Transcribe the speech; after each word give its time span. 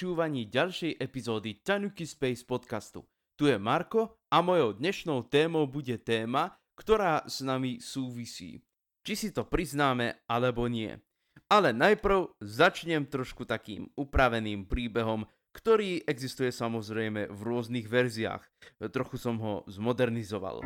Počúvaní 0.00 0.48
ďalšej 0.48 0.96
epizódy 0.96 1.60
Tanuki 1.60 2.08
Space 2.08 2.40
podcastu. 2.48 3.04
Tu 3.36 3.52
je 3.52 3.60
Marko 3.60 4.16
a 4.32 4.40
mojou 4.40 4.72
dnešnou 4.72 5.28
témou 5.28 5.68
bude 5.68 6.00
téma, 6.00 6.56
ktorá 6.72 7.20
s 7.28 7.44
nami 7.44 7.84
súvisí. 7.84 8.64
Či 9.04 9.12
si 9.12 9.28
to 9.28 9.44
priznáme 9.44 10.24
alebo 10.24 10.64
nie. 10.72 10.96
Ale 11.52 11.76
najprv 11.76 12.32
začnem 12.40 13.12
trošku 13.12 13.44
takým 13.44 13.92
upraveným 13.92 14.64
príbehom, 14.64 15.28
ktorý 15.52 16.00
existuje 16.08 16.48
samozrejme 16.48 17.28
v 17.28 17.40
rôznych 17.44 17.84
verziách. 17.84 18.40
Trochu 18.88 19.20
som 19.20 19.36
ho 19.36 19.68
zmodernizoval. 19.68 20.64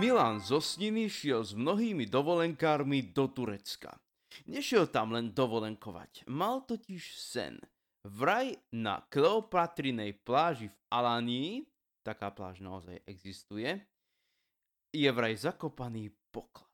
Milan 0.00 0.40
Zosniny 0.40 1.12
šiel 1.12 1.44
s 1.44 1.52
mnohými 1.52 2.08
dovolenkármi 2.08 3.12
do 3.12 3.28
Turecka. 3.28 4.00
Nešiel 4.50 4.90
tam 4.90 5.14
len 5.14 5.30
dovolenkovať, 5.30 6.26
mal 6.26 6.66
totiž 6.66 7.02
sen. 7.14 7.62
Vraj 8.04 8.60
na 8.68 9.00
Kleopatrinej 9.08 10.20
pláži 10.26 10.68
v 10.68 10.76
Alanii, 10.92 11.64
taká 12.04 12.28
pláž 12.28 12.60
naozaj 12.60 13.00
existuje, 13.08 13.80
je 14.92 15.10
vraj 15.10 15.34
zakopaný 15.40 16.12
poklad. 16.28 16.68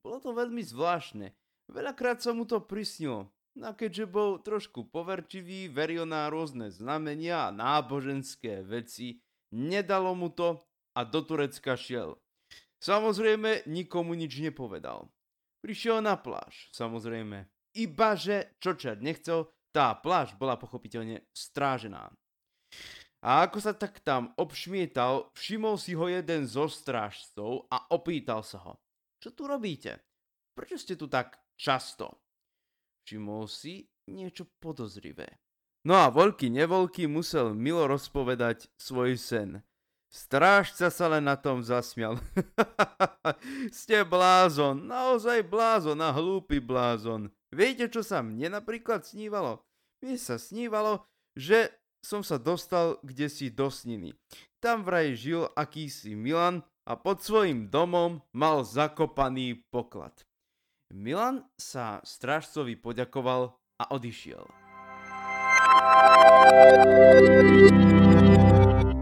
Bolo 0.00 0.18
to 0.24 0.32
veľmi 0.32 0.64
zvláštne. 0.64 1.36
Veľakrát 1.68 2.24
sa 2.24 2.32
mu 2.32 2.48
to 2.48 2.64
prisnilo. 2.64 3.28
A 3.58 3.74
keďže 3.74 4.06
bol 4.06 4.38
trošku 4.38 4.86
poverčivý, 4.86 5.66
veril 5.68 6.06
na 6.06 6.30
rôzne 6.30 6.70
znamenia 6.70 7.50
a 7.50 7.54
náboženské 7.54 8.62
veci, 8.62 9.18
nedalo 9.50 10.14
mu 10.14 10.30
to 10.30 10.62
a 10.94 11.02
do 11.02 11.20
Turecka 11.26 11.74
šiel. 11.74 12.14
Samozrejme, 12.78 13.66
nikomu 13.66 14.14
nič 14.14 14.38
nepovedal. 14.38 15.10
Prišiel 15.68 16.00
na 16.00 16.16
pláž, 16.16 16.72
samozrejme. 16.72 17.44
Ibaže 17.76 18.56
čočať 18.56 19.04
nechcel, 19.04 19.52
tá 19.68 19.92
pláž 20.00 20.32
bola 20.40 20.56
pochopiteľne 20.56 21.28
strážená. 21.36 22.08
A 23.20 23.44
ako 23.44 23.60
sa 23.60 23.76
tak 23.76 24.00
tam 24.00 24.32
obšmietal, 24.40 25.28
všimol 25.36 25.76
si 25.76 25.92
ho 25.92 26.08
jeden 26.08 26.48
zo 26.48 26.72
strážcov 26.72 27.68
a 27.68 27.84
opýtal 27.92 28.40
sa 28.40 28.64
ho. 28.64 28.80
Čo 29.20 29.36
tu 29.36 29.44
robíte? 29.44 30.00
Prečo 30.56 30.80
ste 30.80 30.96
tu 30.96 31.04
tak 31.04 31.36
často? 31.60 32.16
Všimol 33.04 33.44
si 33.44 33.84
niečo 34.08 34.48
podozrivé. 34.48 35.36
No 35.84 36.00
a 36.00 36.08
voľky 36.08 36.48
nevoľky 36.48 37.04
musel 37.04 37.52
milo 37.52 37.84
rozpovedať 37.84 38.72
svoj 38.80 39.20
sen. 39.20 39.60
Strážca 40.08 40.88
sa 40.88 41.06
len 41.12 41.28
na 41.28 41.36
tom 41.36 41.60
zasmial. 41.60 42.16
Ste 43.72 44.08
blázon, 44.08 44.88
naozaj 44.88 45.44
blázon 45.44 46.00
a 46.00 46.08
hlúpy 46.08 46.64
blázon. 46.64 47.28
Viete, 47.52 47.92
čo 47.92 48.00
sa 48.00 48.24
mne 48.24 48.56
napríklad 48.56 49.04
snívalo? 49.04 49.60
Mne 50.00 50.16
sa 50.16 50.40
snívalo, 50.40 51.04
že 51.36 51.68
som 52.00 52.24
sa 52.24 52.40
dostal 52.40 52.96
kde 53.04 53.28
si 53.28 53.52
do 53.52 53.68
sniny. 53.68 54.16
Tam 54.64 54.80
vraj 54.80 55.12
žil 55.12 55.44
akýsi 55.52 56.16
Milan 56.16 56.64
a 56.88 56.96
pod 56.96 57.20
svojim 57.20 57.68
domom 57.68 58.24
mal 58.32 58.64
zakopaný 58.64 59.60
poklad. 59.68 60.24
Milan 60.88 61.44
sa 61.60 62.00
strážcovi 62.00 62.80
poďakoval 62.80 63.52
a 63.76 63.84
odišiel. 63.92 64.48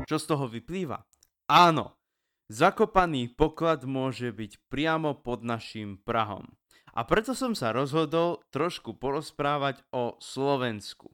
Čo 0.06 0.22
z 0.22 0.24
toho 0.30 0.46
vyplýva? 0.46 1.02
Áno, 1.50 1.98
zakopaný 2.46 3.34
poklad 3.34 3.83
môže 3.83 4.30
byť 4.30 4.70
priamo 4.70 5.18
pod 5.18 5.42
našim 5.42 5.98
Prahom. 5.98 6.46
A 6.96 7.05
preto 7.05 7.36
som 7.36 7.52
sa 7.52 7.74
rozhodol 7.74 8.40
trošku 8.55 8.96
porozprávať 8.96 9.84
o 9.92 10.16
Slovensku, 10.22 11.12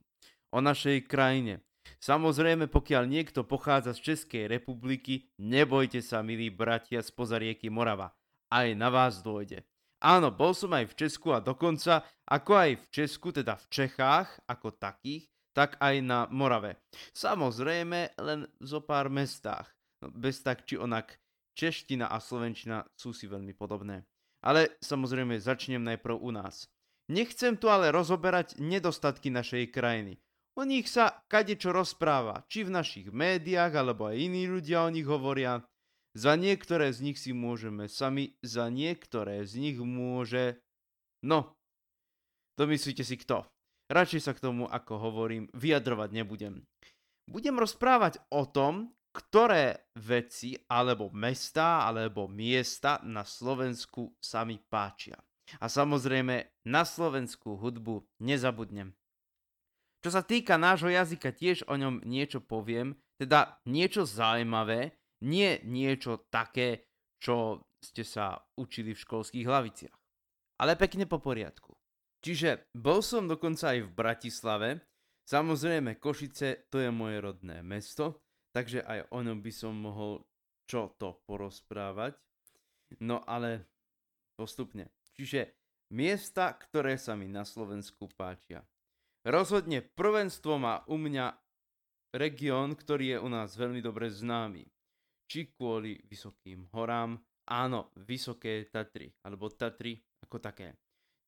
o 0.53 0.59
našej 0.63 1.09
krajine. 1.09 1.65
Samozrejme, 1.99 2.71
pokiaľ 2.71 3.11
niekto 3.11 3.43
pochádza 3.43 3.97
z 3.99 4.15
Českej 4.15 4.47
republiky, 4.47 5.33
nebojte 5.41 5.99
sa, 5.99 6.23
milí 6.23 6.53
bratia 6.53 7.03
spoza 7.03 7.41
rieky 7.41 7.67
Morava. 7.73 8.15
Aj 8.53 8.69
na 8.77 8.93
vás 8.93 9.25
dôjde. 9.25 9.67
Áno, 10.03 10.31
bol 10.35 10.53
som 10.53 10.71
aj 10.77 10.93
v 10.93 10.99
Česku 11.07 11.33
a 11.33 11.43
dokonca, 11.43 12.05
ako 12.29 12.53
aj 12.59 12.71
v 12.77 12.85
Česku, 12.91 13.33
teda 13.33 13.57
v 13.57 13.67
Čechách 13.71 14.29
ako 14.51 14.75
takých, 14.77 15.32
tak 15.53 15.77
aj 15.81 15.95
na 16.01 16.27
Morave. 16.33 16.81
Samozrejme 17.13 18.17
len 18.21 18.49
zo 18.61 18.81
pár 18.81 19.13
mestách. 19.13 19.69
No, 20.03 20.11
bez 20.11 20.43
tak 20.43 20.67
či 20.67 20.81
onak 20.81 21.21
čeština 21.55 22.09
a 22.09 22.19
slovenčina 22.19 22.83
sú 22.97 23.13
si 23.13 23.29
veľmi 23.29 23.53
podobné. 23.55 24.09
Ale 24.43 24.75
samozrejme 24.83 25.39
začnem 25.39 25.85
najprv 25.85 26.19
u 26.19 26.31
nás. 26.35 26.67
Nechcem 27.13 27.55
tu 27.61 27.69
ale 27.71 27.95
rozoberať 27.95 28.59
nedostatky 28.59 29.31
našej 29.31 29.71
krajiny. 29.71 30.19
O 30.53 30.69
nich 30.69 30.89
sa 30.89 31.25
kadečo 31.29 31.73
rozpráva, 31.73 32.45
či 32.49 32.65
v 32.65 32.75
našich 32.75 33.09
médiách, 33.09 33.73
alebo 33.73 34.09
aj 34.09 34.21
iní 34.21 34.45
ľudia 34.45 34.85
o 34.85 34.93
nich 34.93 35.09
hovoria. 35.09 35.65
Za 36.13 36.37
niektoré 36.37 36.93
z 36.93 37.09
nich 37.09 37.17
si 37.17 37.33
môžeme 37.33 37.89
sami, 37.89 38.37
za 38.45 38.69
niektoré 38.69 39.49
z 39.49 39.57
nich 39.57 39.79
môže... 39.81 40.61
No, 41.25 41.57
domyslíte 42.61 43.01
si 43.01 43.17
kto. 43.17 43.49
Radšej 43.93 44.21
sa 44.25 44.33
k 44.33 44.41
tomu, 44.41 44.65
ako 44.65 44.97
hovorím, 44.97 45.53
vyjadrovať 45.53 46.11
nebudem. 46.17 46.65
Budem 47.29 47.61
rozprávať 47.61 48.25
o 48.33 48.49
tom, 48.49 48.89
ktoré 49.13 49.93
veci 50.01 50.57
alebo 50.73 51.13
mesta 51.13 51.85
alebo 51.85 52.25
miesta 52.25 52.97
na 53.05 53.29
Slovensku 53.29 54.17
sa 54.17 54.49
mi 54.49 54.57
páčia. 54.57 55.21
A 55.61 55.69
samozrejme 55.69 56.65
na 56.65 56.89
slovenskú 56.89 57.61
hudbu 57.61 58.09
nezabudnem. 58.25 58.97
Čo 60.01 60.11
sa 60.17 60.25
týka 60.25 60.57
nášho 60.57 60.89
jazyka, 60.89 61.37
tiež 61.37 61.69
o 61.69 61.77
ňom 61.77 62.01
niečo 62.09 62.41
poviem, 62.41 62.97
teda 63.21 63.61
niečo 63.69 64.09
zaujímavé, 64.09 64.97
nie 65.23 65.61
niečo 65.63 66.27
také, 66.33 66.89
čo 67.21 67.69
ste 67.79 68.03
sa 68.03 68.41
učili 68.57 68.97
v 68.97 69.03
školských 69.05 69.47
hlaviciach. 69.47 69.97
Ale 70.59 70.81
pekne 70.81 71.05
po 71.05 71.21
poriadku. 71.21 71.77
Čiže 72.23 72.71
bol 72.79 73.03
som 73.03 73.27
dokonca 73.27 73.75
aj 73.75 73.81
v 73.83 73.91
Bratislave. 73.91 74.69
Samozrejme, 75.27 75.99
Košice 75.99 76.71
to 76.71 76.79
je 76.79 76.91
moje 76.95 77.19
rodné 77.19 77.67
mesto, 77.67 78.23
takže 78.55 78.87
aj 78.87 79.11
o 79.11 79.19
ňom 79.27 79.43
by 79.43 79.53
som 79.53 79.75
mohol 79.75 80.23
čo 80.71 80.95
to 80.97 81.19
porozprávať. 81.27 82.15
No 83.03 83.27
ale 83.27 83.67
postupne. 84.39 84.95
Čiže 85.19 85.59
miesta, 85.93 86.55
ktoré 86.55 86.95
sa 86.97 87.19
mi 87.19 87.27
na 87.27 87.43
Slovensku 87.43 88.09
páčia. 88.15 88.63
Rozhodne 89.23 89.83
prvenstvo 89.83 90.59
má 90.59 90.83
u 90.87 90.99
mňa 90.99 91.35
región, 92.15 92.75
ktorý 92.75 93.17
je 93.17 93.19
u 93.23 93.29
nás 93.31 93.55
veľmi 93.55 93.83
dobre 93.83 94.11
známy. 94.11 94.65
Či 95.27 95.55
kvôli 95.57 95.97
vysokým 96.09 96.69
horám, 96.77 97.17
áno, 97.49 97.95
Vysoké 97.97 98.69
Tatry, 98.69 99.09
alebo 99.25 99.49
Tatry 99.49 99.97
ako 100.23 100.37
také. 100.43 100.77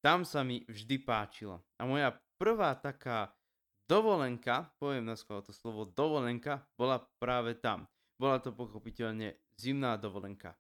Tam 0.05 0.21
sa 0.29 0.45
mi 0.45 0.61
vždy 0.69 1.01
páčilo. 1.01 1.65
A 1.81 1.89
moja 1.89 2.13
prvá 2.37 2.77
taká 2.77 3.33
dovolenka, 3.89 4.69
poviem 4.77 5.09
na 5.09 5.17
to 5.17 5.49
slovo 5.49 5.89
dovolenka, 5.89 6.61
bola 6.77 7.01
práve 7.17 7.57
tam. 7.57 7.89
Bola 8.21 8.37
to 8.37 8.53
pochopiteľne 8.53 9.33
zimná 9.57 9.97
dovolenka. 9.97 10.53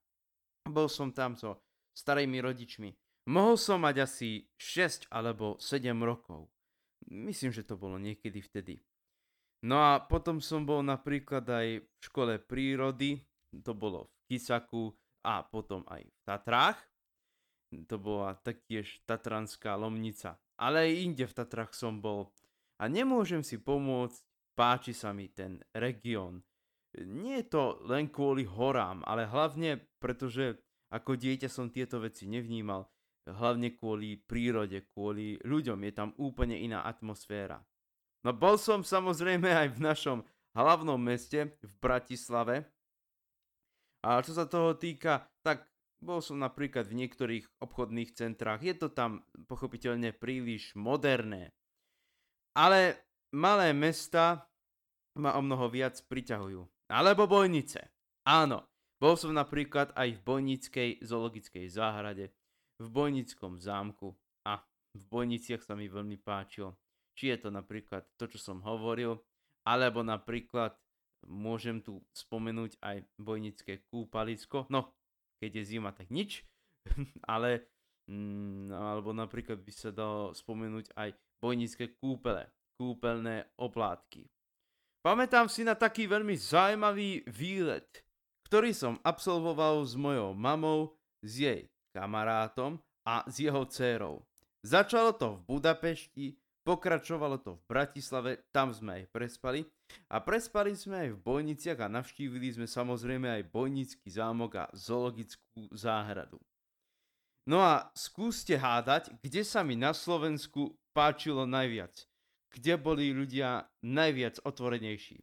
Bol 0.64 0.88
som 0.88 1.12
tam 1.12 1.36
so 1.36 1.60
starými 1.92 2.40
rodičmi. 2.40 2.88
Mohol 3.28 3.56
som 3.60 3.84
mať 3.84 3.96
asi 4.00 4.48
6 4.56 5.12
alebo 5.12 5.60
7 5.60 5.92
rokov. 6.00 6.48
Myslím, 7.12 7.52
že 7.52 7.68
to 7.68 7.76
bolo 7.76 8.00
niekedy 8.00 8.40
vtedy. 8.40 8.80
No 9.68 9.76
a 9.76 10.00
potom 10.00 10.40
som 10.40 10.64
bol 10.64 10.80
napríklad 10.80 11.44
aj 11.44 11.84
v 11.84 12.00
škole 12.00 12.40
prírody, 12.40 13.20
to 13.60 13.76
bolo 13.76 14.08
v 14.08 14.16
Kisaku 14.32 14.88
a 15.20 15.44
potom 15.44 15.84
aj 15.84 16.00
v 16.00 16.18
Tatrách 16.24 16.80
to 17.82 17.98
bola 17.98 18.38
taktiež 18.38 19.02
Tatranská 19.02 19.74
Lomnica. 19.74 20.38
Ale 20.54 20.86
aj 20.86 21.02
inde 21.02 21.24
v 21.26 21.34
Tatrach 21.34 21.74
som 21.74 21.98
bol. 21.98 22.30
A 22.78 22.86
nemôžem 22.86 23.42
si 23.42 23.58
pomôcť, 23.58 24.22
páči 24.54 24.94
sa 24.94 25.10
mi 25.10 25.26
ten 25.34 25.58
región. 25.74 26.46
Nie 26.94 27.42
je 27.42 27.50
to 27.50 27.82
len 27.90 28.06
kvôli 28.06 28.46
horám, 28.46 29.02
ale 29.02 29.26
hlavne 29.26 29.82
pretože 29.98 30.62
ako 30.94 31.18
dieťa 31.18 31.50
som 31.50 31.74
tieto 31.74 31.98
veci 31.98 32.30
nevnímal. 32.30 32.86
Hlavne 33.26 33.74
kvôli 33.74 34.14
prírode, 34.20 34.86
kvôli 34.94 35.40
ľuďom. 35.42 35.80
Je 35.82 35.92
tam 35.96 36.14
úplne 36.22 36.54
iná 36.54 36.86
atmosféra. 36.86 37.58
No 38.22 38.30
bol 38.30 38.54
som 38.60 38.86
samozrejme 38.86 39.50
aj 39.50 39.68
v 39.74 39.80
našom 39.82 40.18
hlavnom 40.54 41.00
meste, 41.00 41.58
v 41.58 41.74
Bratislave. 41.82 42.68
A 44.04 44.20
čo 44.22 44.36
sa 44.36 44.46
toho 44.46 44.76
týka, 44.78 45.26
tak 45.42 45.66
bol 46.04 46.20
som 46.20 46.36
napríklad 46.36 46.84
v 46.86 47.00
niektorých 47.00 47.44
obchodných 47.64 48.12
centrách. 48.12 48.60
Je 48.60 48.76
to 48.76 48.92
tam 48.92 49.24
pochopiteľne 49.48 50.12
príliš 50.12 50.76
moderné. 50.76 51.50
Ale 52.54 53.08
malé 53.32 53.72
mesta 53.72 54.46
ma 55.18 55.34
o 55.34 55.42
mnoho 55.42 55.72
viac 55.72 55.98
priťahujú. 56.06 56.62
Alebo 56.92 57.24
bojnice. 57.24 57.90
Áno, 58.28 58.68
bol 59.00 59.16
som 59.16 59.32
napríklad 59.34 59.90
aj 59.96 60.16
v 60.16 60.24
Bojnickej 60.24 60.90
zoologickej 61.02 61.66
záhrade, 61.72 62.30
v 62.78 62.86
Bojnickom 62.88 63.58
zámku 63.58 64.12
a 64.46 64.60
v 64.94 65.02
Bojniciach 65.08 65.64
sa 65.64 65.74
mi 65.74 65.90
veľmi 65.90 66.20
páčilo. 66.20 66.78
Či 67.14 67.34
je 67.34 67.38
to 67.46 67.48
napríklad 67.50 68.06
to, 68.18 68.26
čo 68.26 68.38
som 68.38 68.58
hovoril, 68.62 69.18
alebo 69.66 70.02
napríklad 70.02 70.74
môžem 71.28 71.80
tu 71.80 72.04
spomenúť 72.12 72.76
aj 72.84 72.96
bojnické 73.16 73.86
kúpalisko. 73.88 74.68
No, 74.68 74.92
keď 75.44 75.60
je 75.60 75.64
zima, 75.76 75.92
tak 75.92 76.08
nič. 76.08 76.40
ale 77.32 77.68
mm, 78.08 78.72
alebo 78.72 79.12
napríklad 79.12 79.60
by 79.60 79.72
sa 79.76 79.92
dalo 79.92 80.32
spomenúť 80.32 80.96
aj 80.96 81.12
bojnické 81.44 81.92
kúpele, 82.00 82.48
kúpeľné 82.80 83.60
oplátky. 83.60 84.24
Pamätám 85.04 85.52
si 85.52 85.68
na 85.68 85.76
taký 85.76 86.08
veľmi 86.08 86.32
zaujímavý 86.32 87.28
výlet, 87.28 88.00
ktorý 88.48 88.72
som 88.72 88.96
absolvoval 89.04 89.84
s 89.84 89.92
mojou 89.92 90.32
mamou, 90.32 90.96
s 91.20 91.44
jej 91.44 91.68
kamarátom 91.92 92.80
a 93.04 93.20
s 93.28 93.44
jeho 93.44 93.68
dcérou. 93.68 94.24
Začalo 94.64 95.12
to 95.12 95.28
v 95.36 95.60
Budapešti, 95.60 96.40
pokračovalo 96.64 97.38
to 97.38 97.60
v 97.60 97.62
Bratislave, 97.68 98.30
tam 98.50 98.72
sme 98.72 99.04
aj 99.04 99.04
prespali 99.12 99.60
a 100.08 100.18
prespali 100.24 100.72
sme 100.72 101.08
aj 101.08 101.10
v 101.14 101.22
Bojniciach 101.22 101.78
a 101.84 101.92
navštívili 101.92 102.50
sme 102.50 102.66
samozrejme 102.66 103.28
aj 103.28 103.52
Bojnický 103.52 104.08
zámok 104.08 104.50
a 104.58 104.64
zoologickú 104.72 105.70
záhradu. 105.70 106.40
No 107.44 107.60
a 107.60 107.92
skúste 107.92 108.56
hádať, 108.56 109.12
kde 109.20 109.44
sa 109.44 109.60
mi 109.60 109.76
na 109.76 109.92
Slovensku 109.92 110.72
páčilo 110.96 111.44
najviac 111.44 111.92
kde 112.54 112.78
boli 112.78 113.10
ľudia 113.10 113.66
najviac 113.82 114.38
otvorenejší. 114.46 115.18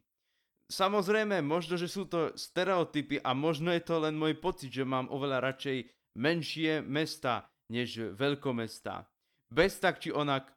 Samozrejme, 0.68 1.40
možno, 1.40 1.80
že 1.80 1.88
sú 1.88 2.04
to 2.08 2.32
stereotypy 2.36 3.20
a 3.20 3.32
možno 3.32 3.72
je 3.72 3.82
to 3.84 3.96
len 4.04 4.16
môj 4.16 4.36
pocit, 4.36 4.72
že 4.72 4.88
mám 4.88 5.08
oveľa 5.08 5.52
radšej 5.52 5.78
menšie 6.16 6.84
mesta 6.84 7.48
než 7.72 8.16
veľkomestá. 8.16 9.08
Bez 9.52 9.80
tak 9.80 10.00
či 10.00 10.12
onak, 10.12 10.48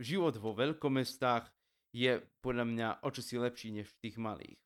život 0.00 0.36
vo 0.38 0.56
veľkomestách 0.56 1.50
je 1.92 2.24
podľa 2.40 2.64
mňa 2.64 2.88
o 3.04 3.08
čosi 3.12 3.36
lepší 3.36 3.68
než 3.76 3.92
v 3.92 4.00
tých 4.08 4.16
malých. 4.16 4.58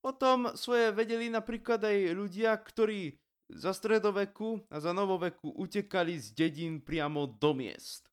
O 0.00 0.16
tom 0.16 0.56
svoje 0.56 0.96
vedeli 0.96 1.28
napríklad 1.28 1.84
aj 1.84 2.16
ľudia, 2.16 2.56
ktorí 2.56 3.20
za 3.52 3.76
stredoveku 3.76 4.64
a 4.72 4.80
za 4.80 4.96
novoveku 4.96 5.52
utekali 5.60 6.16
z 6.16 6.32
dedín 6.32 6.80
priamo 6.80 7.28
do 7.28 7.52
miest. 7.52 8.08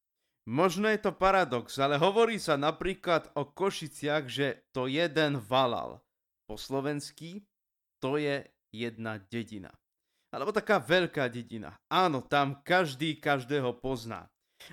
Možno 0.47 0.87
je 0.87 0.99
to 0.99 1.11
paradox, 1.11 1.75
ale 1.75 1.99
hovorí 1.99 2.39
sa 2.39 2.55
napríklad 2.55 3.31
o 3.35 3.47
Košiciach, 3.51 4.31
že 4.31 4.63
to 4.71 4.87
jeden 4.87 5.43
valal. 5.43 5.99
Po 6.47 6.55
slovensky 6.55 7.43
to 7.99 8.15
je 8.15 8.47
jedna 8.71 9.19
dedina. 9.27 9.71
Alebo 10.31 10.55
taká 10.55 10.79
veľká 10.79 11.27
dedina. 11.27 11.75
Áno, 11.91 12.23
tam 12.23 12.63
každý 12.63 13.19
každého 13.19 13.75
pozná. 13.79 14.27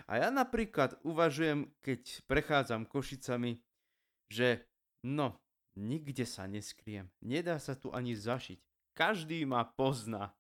A 0.09 0.21
ja 0.21 0.29
napríklad 0.33 0.97
uvažujem, 1.05 1.69
keď 1.85 2.25
prechádzam 2.25 2.89
Košicami, 2.89 3.61
že 4.33 4.65
no, 5.05 5.37
nikde 5.77 6.25
sa 6.25 6.49
neskriem. 6.49 7.11
Nedá 7.21 7.61
sa 7.61 7.77
tu 7.77 7.93
ani 7.93 8.17
zašiť. 8.17 8.59
Každý 8.95 9.45
ma 9.45 9.67
pozná. 9.67 10.33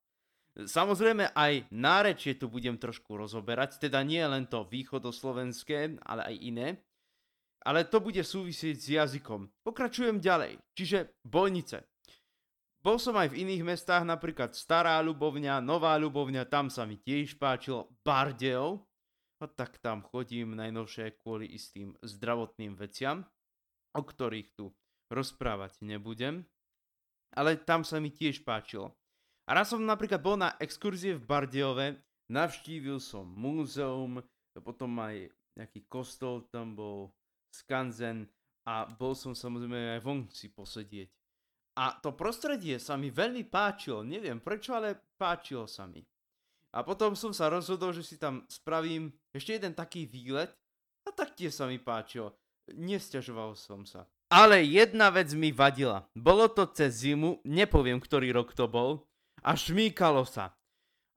Samozrejme 0.54 1.34
aj 1.34 1.66
nárečie 1.74 2.38
tu 2.38 2.46
budem 2.46 2.78
trošku 2.78 3.18
rozoberať, 3.18 3.82
teda 3.82 3.98
nie 4.06 4.22
len 4.22 4.46
to 4.46 4.62
východoslovenské, 4.70 5.98
ale 6.06 6.22
aj 6.30 6.34
iné. 6.38 6.68
Ale 7.66 7.82
to 7.88 7.98
bude 7.98 8.22
súvisieť 8.22 8.76
s 8.78 8.86
jazykom. 8.92 9.50
Pokračujem 9.66 10.22
ďalej, 10.22 10.62
čiže 10.78 11.18
Bojnice. 11.26 11.82
Bol 12.84 13.00
som 13.00 13.16
aj 13.16 13.32
v 13.32 13.48
iných 13.48 13.64
mestách, 13.64 14.04
napríklad 14.04 14.52
Stará 14.52 15.00
Ľubovňa, 15.00 15.64
Nová 15.64 15.96
Ľubovňa, 15.96 16.44
tam 16.44 16.68
sa 16.68 16.84
mi 16.84 17.00
tiež 17.00 17.40
páčilo 17.40 17.88
Bardejov. 18.04 18.84
Tak 19.46 19.78
tam 19.78 20.02
chodím 20.02 20.56
najnovšie 20.56 21.20
kvôli 21.20 21.50
istým 21.52 21.92
zdravotným 22.00 22.74
veciam, 22.76 23.24
o 23.92 24.02
ktorých 24.02 24.48
tu 24.56 24.72
rozprávať 25.12 25.84
nebudem. 25.84 26.48
Ale 27.34 27.58
tam 27.58 27.82
sa 27.82 27.98
mi 27.98 28.14
tiež 28.14 28.46
páčilo. 28.46 28.94
A 29.44 29.52
raz 29.52 29.74
som 29.74 29.82
napríklad 29.84 30.24
bol 30.24 30.40
na 30.40 30.56
exkurzie 30.56 31.20
v 31.20 31.26
Bardejove, 31.26 32.00
navštívil 32.32 32.96
som 32.96 33.28
múzeum, 33.28 34.24
potom 34.56 34.96
aj 35.02 35.28
nejaký 35.58 35.84
kostol, 35.90 36.48
tam 36.48 36.72
bol 36.72 37.12
skanzen 37.52 38.24
a 38.64 38.88
bol 38.88 39.12
som 39.12 39.36
samozrejme 39.36 39.98
aj 39.98 40.00
von 40.00 40.24
si 40.32 40.48
posedieť. 40.48 41.10
A 41.74 41.98
to 41.98 42.14
prostredie 42.14 42.78
sa 42.78 42.94
mi 42.94 43.10
veľmi 43.10 43.50
páčilo, 43.50 44.06
neviem 44.06 44.38
prečo, 44.38 44.78
ale 44.78 44.94
páčilo 45.18 45.66
sa 45.66 45.90
mi. 45.90 46.00
A 46.74 46.82
potom 46.82 47.14
som 47.14 47.30
sa 47.30 47.46
rozhodol, 47.46 47.94
že 47.94 48.02
si 48.02 48.18
tam 48.18 48.42
spravím 48.50 49.14
ešte 49.30 49.54
jeden 49.54 49.78
taký 49.78 50.10
výlet 50.10 50.50
a 51.06 51.14
taktiež 51.14 51.54
sa 51.54 51.70
mi 51.70 51.78
páčilo. 51.78 52.34
Nesťažoval 52.74 53.54
som 53.54 53.86
sa. 53.86 54.10
Ale 54.34 54.66
jedna 54.66 55.14
vec 55.14 55.30
mi 55.38 55.54
vadila. 55.54 56.10
Bolo 56.18 56.50
to 56.50 56.66
cez 56.74 57.06
zimu, 57.06 57.38
nepoviem, 57.46 58.02
ktorý 58.02 58.34
rok 58.34 58.50
to 58.58 58.66
bol, 58.66 59.06
a 59.44 59.54
šmíkalo 59.54 60.26
sa. 60.26 60.56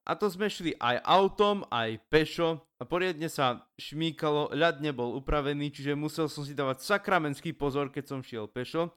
A 0.08 0.16
to 0.16 0.30
sme 0.30 0.48
šli 0.48 0.72
aj 0.78 1.04
autom, 1.04 1.66
aj 1.68 2.00
pešo 2.08 2.64
a 2.80 2.86
poriadne 2.86 3.28
sa 3.28 3.68
šmíkalo, 3.76 4.54
ľad 4.56 4.80
nebol 4.80 5.18
upravený, 5.20 5.68
čiže 5.68 5.98
musel 5.98 6.30
som 6.32 6.46
si 6.46 6.56
dávať 6.56 6.80
sakramenský 6.80 7.52
pozor, 7.52 7.92
keď 7.92 8.04
som 8.06 8.20
šiel 8.24 8.48
pešo. 8.48 8.94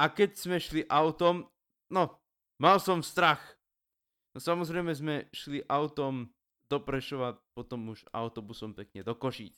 A 0.00 0.08
keď 0.08 0.38
sme 0.38 0.56
šli 0.56 0.86
autom, 0.88 1.44
no, 1.92 2.22
mal 2.56 2.80
som 2.80 3.04
strach. 3.04 3.53
No 4.34 4.42
samozrejme 4.42 4.90
sme 4.90 5.14
šli 5.30 5.62
autom 5.70 6.26
do 6.66 6.82
Prešova, 6.82 7.38
potom 7.54 7.94
už 7.94 8.02
autobusom 8.10 8.74
pekne 8.74 9.06
do 9.06 9.14
Košíc. 9.14 9.54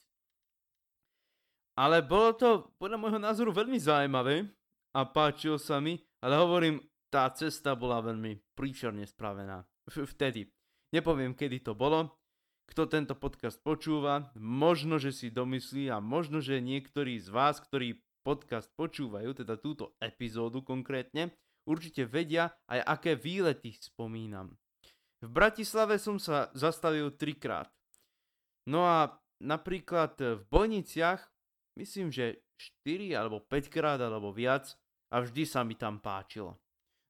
Ale 1.77 2.05
bolo 2.05 2.33
to 2.37 2.49
podľa 2.77 3.01
môjho 3.01 3.21
názoru 3.21 3.53
veľmi 3.53 3.81
zaujímavé 3.81 4.49
a 4.97 5.01
páčilo 5.05 5.57
sa 5.57 5.81
mi, 5.81 5.97
ale 6.21 6.37
hovorím, 6.41 6.81
tá 7.09 7.29
cesta 7.33 7.77
bola 7.77 8.01
veľmi 8.05 8.57
príšerne 8.57 9.05
spravená. 9.09 9.65
Vtedy. 9.89 10.49
Nepoviem, 10.93 11.37
kedy 11.37 11.65
to 11.65 11.73
bolo. 11.77 12.17
Kto 12.67 12.91
tento 12.91 13.15
podcast 13.15 13.63
počúva, 13.63 14.35
možno, 14.37 14.99
že 14.99 15.15
si 15.15 15.31
domyslí 15.31 15.87
a 15.93 16.03
možno, 16.03 16.43
že 16.43 16.59
niektorí 16.59 17.17
z 17.23 17.31
vás, 17.31 17.63
ktorí 17.63 18.03
podcast 18.27 18.73
počúvajú, 18.75 19.39
teda 19.39 19.55
túto 19.55 19.95
epizódu 20.03 20.67
konkrétne, 20.67 21.31
určite 21.63 22.03
vedia 22.11 22.51
aj 22.67 22.83
aké 22.83 23.13
výlety 23.15 23.71
spomínam. 23.79 24.51
V 25.27 25.35
Bratislave 25.35 25.99
som 25.99 26.23
sa 26.23 26.55
zastavil 26.55 27.11
trikrát. 27.19 27.67
No 28.71 28.87
a 28.87 29.11
napríklad 29.43 30.15
v 30.15 30.43
Bojniciach, 30.47 31.19
myslím, 31.83 32.15
že 32.15 32.47
4 32.87 33.11
alebo 33.19 33.43
5 33.43 33.67
krát 33.67 33.99
alebo 33.99 34.31
viac 34.31 34.79
a 35.11 35.27
vždy 35.27 35.43
sa 35.43 35.67
mi 35.67 35.75
tam 35.75 35.99
páčilo. 35.99 36.55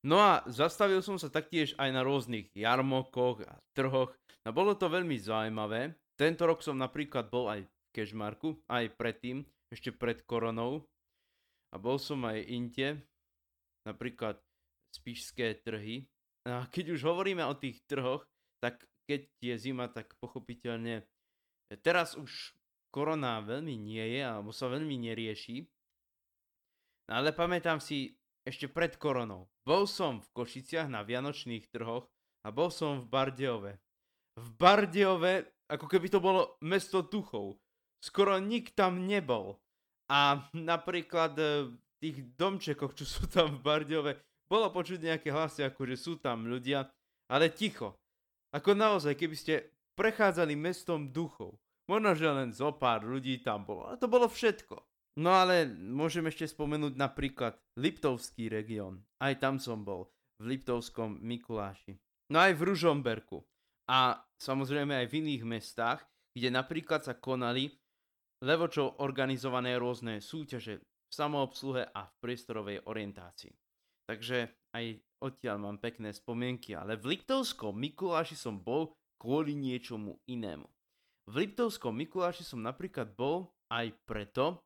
No 0.09 0.17
a 0.17 0.41
zastavil 0.49 1.05
som 1.05 1.21
sa 1.21 1.29
taktiež 1.29 1.77
aj 1.77 1.93
na 1.93 2.01
rôznych 2.01 2.49
jarmokoch 2.57 3.45
a 3.45 3.61
trhoch. 3.77 4.17
No 4.49 4.51
bolo 4.57 4.73
to 4.73 4.89
veľmi 4.89 5.21
zaujímavé. 5.21 5.93
Tento 6.17 6.49
rok 6.49 6.65
som 6.65 6.81
napríklad 6.81 7.29
bol 7.29 7.53
aj 7.53 7.69
v 7.69 7.71
Kešmarku, 7.93 8.65
aj 8.73 8.97
predtým, 8.97 9.45
ešte 9.69 9.93
pred 9.93 10.25
koronou. 10.25 10.89
A 11.69 11.77
bol 11.77 12.01
som 12.01 12.25
aj 12.25 12.49
inde, 12.49 12.97
napríklad 13.85 14.41
spíšské 14.97 15.61
trhy. 15.61 16.09
A 16.47 16.63
keď 16.71 16.95
už 16.95 17.03
hovoríme 17.03 17.43
o 17.43 17.59
tých 17.59 17.83
trhoch, 17.91 18.23
tak 18.63 18.87
keď 19.11 19.27
je 19.43 19.55
zima, 19.59 19.91
tak 19.91 20.15
pochopiteľne 20.23 21.03
teraz 21.83 22.15
už 22.15 22.55
korona 22.95 23.43
veľmi 23.43 23.75
nie 23.75 24.19
je, 24.19 24.23
alebo 24.23 24.55
sa 24.55 24.71
veľmi 24.71 24.95
nerieši. 25.11 25.67
Ale 27.11 27.35
pamätám 27.35 27.83
si 27.83 28.15
ešte 28.47 28.71
pred 28.71 28.95
koronou. 28.95 29.51
Bol 29.67 29.91
som 29.91 30.23
v 30.23 30.29
Košiciach 30.31 30.87
na 30.87 31.03
Vianočných 31.03 31.67
trhoch 31.71 32.07
a 32.47 32.55
bol 32.55 32.71
som 32.71 33.03
v 33.03 33.11
Bardejove. 33.11 33.73
V 34.39 34.49
Bardejove, 34.55 35.67
ako 35.67 35.87
keby 35.91 36.07
to 36.11 36.23
bolo 36.23 36.55
mesto 36.63 37.03
duchov. 37.03 37.59
Skoro 37.99 38.39
nik 38.39 38.75
tam 38.79 39.03
nebol. 39.07 39.59
A 40.07 40.47
napríklad 40.55 41.35
e, 41.35 41.75
tých 41.99 42.23
domčekoch, 42.39 42.95
čo 42.95 43.03
sú 43.03 43.27
tam 43.27 43.59
v 43.59 43.63
Bardejove, 43.67 44.13
bolo 44.47 44.71
počuť 44.71 45.03
nejaké 45.03 45.29
hlasy, 45.35 45.67
ako 45.67 45.91
že 45.91 45.97
sú 45.99 46.13
tam 46.23 46.47
ľudia, 46.47 46.87
ale 47.31 47.51
ticho. 47.51 47.99
Ako 48.55 48.79
naozaj, 48.79 49.19
keby 49.19 49.37
ste 49.37 49.55
prechádzali 49.99 50.55
mestom 50.55 51.11
duchov. 51.11 51.59
Možno, 51.87 52.19
že 52.19 52.27
len 52.27 52.51
zo 52.51 52.75
pár 52.75 53.07
ľudí 53.07 53.43
tam 53.43 53.63
bolo, 53.63 53.87
ale 53.87 53.97
to 53.99 54.11
bolo 54.11 54.27
všetko. 54.27 54.75
No 55.17 55.33
ale 55.33 55.65
môžem 55.71 56.29
ešte 56.29 56.51
spomenúť 56.51 56.99
napríklad 56.99 57.57
Liptovský 57.81 58.53
región. 58.53 59.01
Aj 59.23 59.33
tam 59.39 59.57
som 59.57 59.81
bol, 59.81 60.11
v 60.43 60.57
Liptovskom 60.57 61.23
Mikuláši. 61.25 61.97
No 62.29 62.43
aj 62.43 62.53
v 62.59 62.67
Ružomberku. 62.69 63.39
A 63.87 64.19
samozrejme 64.37 64.93
aj 64.93 65.07
v 65.09 65.17
iných 65.25 65.43
mestách, 65.47 66.05
kde 66.37 66.53
napríklad 66.53 67.07
sa 67.07 67.15
konali 67.17 67.73
levočou 68.45 69.01
organizované 69.01 69.79
rôzne 69.81 70.21
súťaže 70.21 70.83
v 70.83 71.13
samoobsluhe 71.15 71.89
a 71.95 72.05
v 72.05 72.15
priestorovej 72.21 72.85
orientácii. 72.85 73.66
Takže 74.07 74.55
aj 74.75 75.03
odtiaľ 75.19 75.57
mám 75.59 75.79
pekné 75.83 76.15
spomienky, 76.15 76.79
ale 76.79 76.95
v 76.95 77.17
Liptovskom 77.17 77.75
Mikuláši 77.75 78.39
som 78.39 78.63
bol 78.63 78.95
kvôli 79.19 79.59
niečomu 79.59 80.23
inému. 80.31 80.67
V 81.27 81.35
Liptovskom 81.35 81.91
Mikuláši 81.91 82.47
som 82.47 82.63
napríklad 82.63 83.19
bol 83.19 83.51
aj 83.73 83.91
preto, 84.07 84.63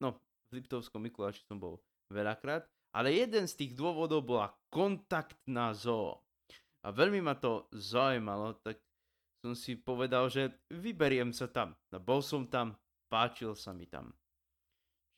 no 0.00 0.16
v 0.48 0.62
Liptovskom 0.62 1.04
Mikuláši 1.04 1.44
som 1.44 1.60
bol 1.60 1.76
veľakrát, 2.08 2.64
ale 2.96 3.12
jeden 3.12 3.44
z 3.44 3.54
tých 3.60 3.72
dôvodov 3.76 4.24
bola 4.24 4.48
kontaktná 4.72 5.76
zoo. 5.76 6.24
A 6.80 6.88
veľmi 6.88 7.20
ma 7.20 7.36
to 7.36 7.68
zaujímalo, 7.76 8.56
tak 8.64 8.80
som 9.44 9.52
si 9.52 9.76
povedal, 9.76 10.32
že 10.32 10.48
vyberiem 10.72 11.36
sa 11.36 11.46
tam. 11.50 11.76
No, 11.92 12.00
bol 12.00 12.24
som 12.24 12.48
tam, 12.48 12.74
páčil 13.12 13.52
sa 13.52 13.76
mi 13.76 13.84
tam. 13.84 14.16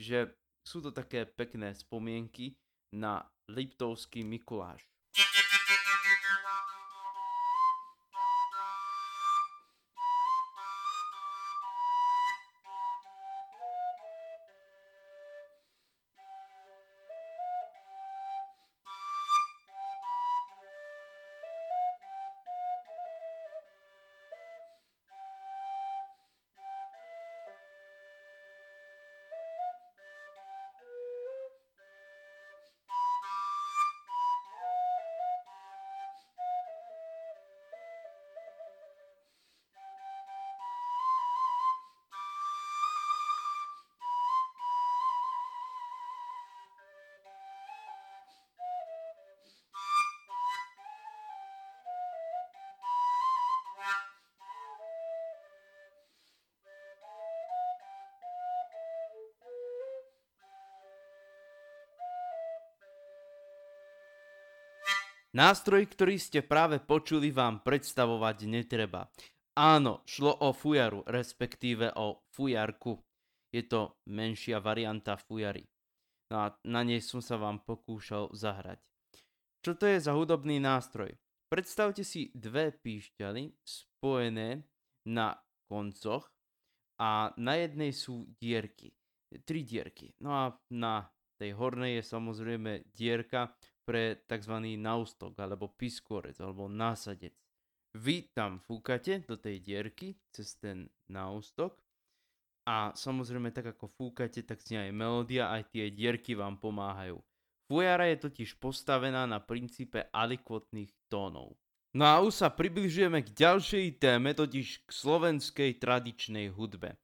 Čiže 0.00 0.34
sú 0.66 0.82
to 0.82 0.90
také 0.90 1.28
pekné 1.28 1.72
spomienky 1.76 2.58
na 2.96 3.22
Liptovský 3.54 4.24
Mikuláš. 4.24 4.86
Nástroj, 65.30 65.86
ktorý 65.86 66.18
ste 66.18 66.42
práve 66.42 66.82
počuli, 66.82 67.30
vám 67.30 67.62
predstavovať 67.62 68.50
netreba. 68.50 69.06
Áno, 69.54 70.02
šlo 70.02 70.34
o 70.42 70.50
fujaru, 70.50 71.06
respektíve 71.06 71.94
o 71.94 72.26
fujarku. 72.34 72.98
Je 73.54 73.62
to 73.62 74.02
menšia 74.10 74.58
varianta 74.58 75.14
fujary. 75.14 75.62
No 76.34 76.46
a 76.46 76.46
na 76.66 76.82
nej 76.82 76.98
som 76.98 77.22
sa 77.22 77.38
vám 77.38 77.62
pokúšal 77.62 78.34
zahrať. 78.34 78.82
Čo 79.62 79.78
to 79.78 79.86
je 79.86 80.02
za 80.02 80.18
hudobný 80.18 80.58
nástroj? 80.58 81.14
Predstavte 81.46 82.02
si 82.02 82.34
dve 82.34 82.74
píšťaly 82.74 83.54
spojené 83.62 84.66
na 85.10 85.38
koncoch 85.70 86.26
a 86.98 87.30
na 87.38 87.54
jednej 87.54 87.94
sú 87.94 88.26
dierky. 88.38 88.90
Tri 89.46 89.62
dierky. 89.62 90.10
No 90.22 90.34
a 90.34 90.44
na 90.74 91.06
tej 91.38 91.54
hornej 91.54 92.02
je 92.02 92.04
samozrejme 92.06 92.90
dierka, 92.94 93.54
pre 93.90 94.22
tzv. 94.30 94.54
naustok 94.78 95.34
alebo 95.42 95.66
piskorec 95.74 96.38
alebo 96.38 96.70
násadec. 96.70 97.34
Vy 97.98 98.30
tam 98.30 98.62
fúkate 98.62 99.26
do 99.26 99.34
tej 99.34 99.58
dierky 99.58 100.14
cez 100.30 100.54
ten 100.62 100.86
naustok 101.10 101.74
a 102.70 102.94
samozrejme 102.94 103.50
tak 103.50 103.74
ako 103.74 103.90
fúkate, 103.90 104.46
tak 104.46 104.62
znie 104.62 104.86
aj 104.86 104.92
melódia, 104.94 105.50
aj 105.50 105.74
tie 105.74 105.90
dierky 105.90 106.38
vám 106.38 106.62
pomáhajú. 106.62 107.18
Fujara 107.66 108.06
je 108.14 108.30
totiž 108.30 108.62
postavená 108.62 109.26
na 109.26 109.42
princípe 109.42 110.06
alikvotných 110.14 110.94
tónov. 111.10 111.58
No 111.90 112.06
a 112.06 112.22
už 112.22 112.46
sa 112.46 112.48
približujeme 112.54 113.26
k 113.26 113.34
ďalšej 113.34 113.98
téme, 113.98 114.30
totiž 114.38 114.86
k 114.86 114.90
slovenskej 114.94 115.82
tradičnej 115.82 116.54
hudbe. 116.54 116.94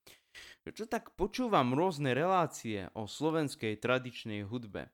Čo 0.63 0.87
tak 0.87 1.19
počúvam 1.19 1.75
rôzne 1.75 2.15
relácie 2.15 2.87
o 2.95 3.11
slovenskej 3.11 3.83
tradičnej 3.83 4.47
hudbe. 4.47 4.87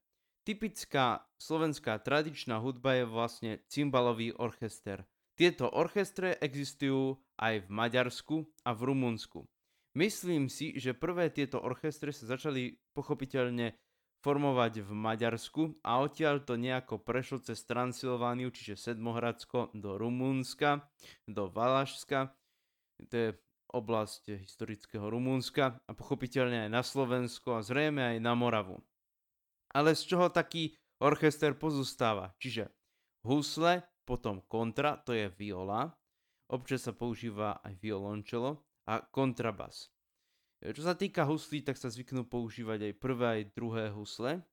Typická 0.43 1.23
slovenská 1.39 2.03
tradičná 2.03 2.59
hudba 2.59 2.99
je 2.99 3.07
vlastne 3.07 3.53
cymbalový 3.71 4.35
orchester. 4.35 5.07
Tieto 5.39 5.71
orchestre 5.71 6.35
existujú 6.43 7.15
aj 7.39 7.63
v 7.63 7.69
Maďarsku 7.71 8.37
a 8.67 8.75
v 8.75 8.81
Rumunsku. 8.91 9.47
Myslím 9.95 10.51
si, 10.51 10.75
že 10.83 10.99
prvé 10.99 11.31
tieto 11.31 11.63
orchestre 11.63 12.11
sa 12.11 12.27
začali 12.27 12.75
pochopiteľne 12.91 13.79
formovať 14.23 14.83
v 14.83 14.91
Maďarsku 14.91 15.63
a 15.87 16.03
odtiaľ 16.03 16.43
to 16.43 16.59
nejako 16.59 16.99
prešlo 16.99 17.39
cez 17.39 17.63
Transylvániu, 17.63 18.51
čiže 18.51 18.79
Sedmohradsko, 18.79 19.71
do 19.79 19.95
Rumunska, 19.95 20.91
do 21.27 21.47
Valašska, 21.47 22.35
to 23.11 23.15
je 23.15 23.31
oblasť 23.71 24.43
historického 24.43 25.07
Rumunska 25.07 25.79
a 25.87 25.93
pochopiteľne 25.95 26.67
aj 26.67 26.71
na 26.71 26.83
Slovensko 26.83 27.59
a 27.59 27.65
zrejme 27.67 28.15
aj 28.15 28.19
na 28.19 28.35
Moravu 28.35 28.83
ale 29.73 29.97
z 29.97 30.03
čoho 30.09 30.29
taký 30.29 30.73
orchester 31.03 31.57
pozostáva. 31.57 32.33
Čiže 32.39 32.71
husle, 33.27 33.83
potom 34.05 34.45
kontra, 34.47 35.01
to 35.01 35.13
je 35.17 35.29
viola, 35.35 35.91
občas 36.53 36.87
sa 36.87 36.93
používa 36.93 37.59
aj 37.65 37.75
violončelo 37.81 38.61
a 38.87 39.01
kontrabas. 39.01 39.89
Čo 40.63 40.83
sa 40.87 40.95
týka 40.95 41.27
huslí, 41.27 41.67
tak 41.67 41.75
sa 41.75 41.91
zvyknú 41.91 42.31
používať 42.31 42.93
aj 42.93 42.95
prvé 43.03 43.27
aj 43.27 43.43
druhé 43.51 43.85
husle. 43.91 44.47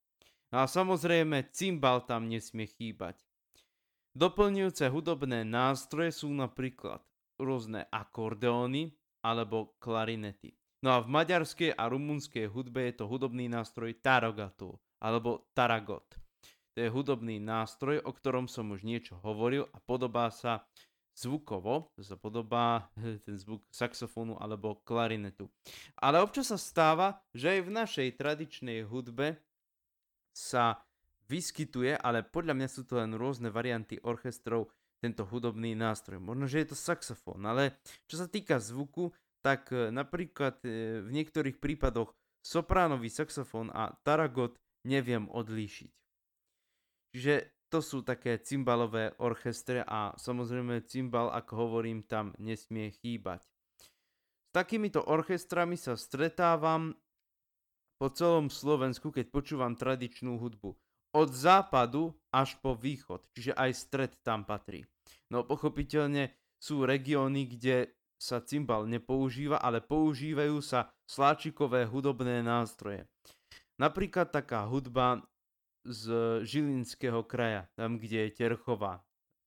A 0.49 0.65
samozrejme, 0.65 1.53
cymbal 1.53 2.09
tam 2.09 2.25
nesmie 2.25 2.65
chýbať. 2.65 3.21
Doplňujúce 4.17 4.89
hudobné 4.89 5.45
nástroje 5.45 6.25
sú 6.25 6.33
napríklad 6.33 7.05
rôzne 7.37 7.85
akordeóny 7.93 8.97
alebo 9.21 9.77
klarinety. 9.77 10.57
No 10.79 10.95
a 10.95 11.03
v 11.03 11.11
maďarskej 11.11 11.75
a 11.75 11.91
rumunskej 11.91 12.47
hudbe 12.47 12.87
je 12.87 13.03
to 13.03 13.05
hudobný 13.11 13.51
nástroj 13.51 13.91
tarogatú 13.99 14.79
alebo 15.03 15.51
taragot. 15.51 16.07
To 16.75 16.77
je 16.79 16.87
hudobný 16.87 17.43
nástroj, 17.43 17.99
o 18.07 18.11
ktorom 18.15 18.47
som 18.47 18.71
už 18.71 18.87
niečo 18.87 19.19
hovoril 19.19 19.67
a 19.75 19.77
podobá 19.83 20.31
sa 20.31 20.63
zvukovo, 21.19 21.91
to 21.99 22.01
sa 22.07 22.15
podobá 22.15 22.87
ten 23.27 23.35
zvuk 23.35 23.67
saxofónu 23.67 24.39
alebo 24.39 24.79
klarinetu. 24.87 25.51
Ale 25.99 26.23
občas 26.23 26.47
sa 26.47 26.55
stáva, 26.55 27.19
že 27.35 27.59
aj 27.59 27.61
v 27.67 27.75
našej 27.75 28.07
tradičnej 28.15 28.79
hudbe 28.87 29.35
sa 30.31 30.79
vyskytuje, 31.27 31.99
ale 31.99 32.23
podľa 32.23 32.55
mňa 32.55 32.67
sú 32.71 32.87
to 32.87 32.97
len 32.97 33.11
rôzne 33.19 33.51
varianty 33.51 33.99
orchestrov, 34.01 34.71
tento 34.99 35.23
hudobný 35.23 35.79
nástroj. 35.79 36.19
Možno, 36.19 36.43
že 36.43 36.59
je 36.63 36.75
to 36.75 36.77
saxofón, 36.77 37.39
ale 37.47 37.79
čo 38.03 38.19
sa 38.19 38.27
týka 38.27 38.59
zvuku, 38.59 39.07
tak 39.39 39.71
e, 39.71 39.89
napríklad 39.89 40.59
e, 40.63 40.99
v 41.03 41.09
niektorých 41.09 41.57
prípadoch 41.59 42.11
sopránový 42.43 43.11
saxofón 43.11 43.71
a 43.71 43.95
taragot 44.03 44.55
neviem 44.87 45.27
odlíšiť. 45.27 45.91
Čiže 47.15 47.33
to 47.69 47.79
sú 47.85 48.01
také 48.01 48.41
cymbalové 48.41 49.13
orchestre 49.21 49.85
a 49.85 50.13
samozrejme 50.17 50.85
cymbal, 50.89 51.29
ako 51.29 51.53
hovorím, 51.69 52.01
tam 52.01 52.33
nesmie 52.41 52.89
chýbať. 52.89 53.45
S 54.49 54.51
takýmito 54.51 55.05
orchestrami 55.05 55.77
sa 55.77 55.93
stretávam 55.93 56.97
po 58.01 58.09
celom 58.09 58.49
Slovensku, 58.49 59.13
keď 59.13 59.29
počúvam 59.29 59.77
tradičnú 59.77 60.41
hudbu. 60.41 60.73
Od 61.13 61.29
západu 61.29 62.17
až 62.33 62.57
po 62.61 62.73
východ, 62.73 63.25
čiže 63.33 63.53
aj 63.53 63.71
stred 63.77 64.11
tam 64.25 64.45
patrí. 64.45 64.85
No 65.29 65.45
pochopiteľne 65.45 66.33
sú 66.57 66.85
regióny, 66.85 67.49
kde 67.57 67.93
sa 68.19 68.43
cymbal 68.43 68.83
nepoužíva, 68.85 69.63
ale 69.63 69.79
používajú 69.79 70.59
sa 70.59 70.91
sláčikové 71.07 71.87
hudobné 71.87 72.43
nástroje. 72.43 73.07
Napríklad 73.79 74.35
taká 74.35 74.67
hudba 74.67 75.23
z 75.87 76.11
Žilinského 76.43 77.23
kraja, 77.23 77.71
tam 77.79 77.95
kde 77.95 78.27
je 78.27 78.35
Terchová. 78.35 78.99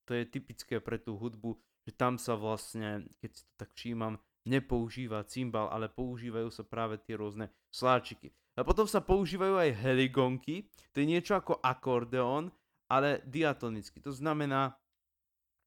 To 0.08 0.16
je 0.16 0.24
typické 0.24 0.80
pre 0.80 0.96
tú 0.96 1.20
hudbu, 1.20 1.60
že 1.84 1.92
tam 1.92 2.16
sa 2.16 2.32
vlastne, 2.34 3.04
keď 3.20 3.30
si 3.36 3.42
to 3.44 3.52
tak 3.60 3.70
všímam, 3.76 4.16
nepoužíva 4.48 5.22
cymbal, 5.28 5.70
ale 5.70 5.92
používajú 5.92 6.48
sa 6.50 6.64
práve 6.66 6.98
tie 6.98 7.14
rôzne 7.14 7.52
sláčiky. 7.70 8.32
A 8.58 8.66
potom 8.66 8.88
sa 8.88 9.04
používajú 9.04 9.54
aj 9.56 9.78
heligonky, 9.84 10.66
to 10.92 11.04
je 11.04 11.06
niečo 11.06 11.36
ako 11.38 11.60
akordeón, 11.62 12.52
ale 12.90 13.24
diatonicky. 13.24 14.00
To 14.04 14.12
znamená, 14.12 14.76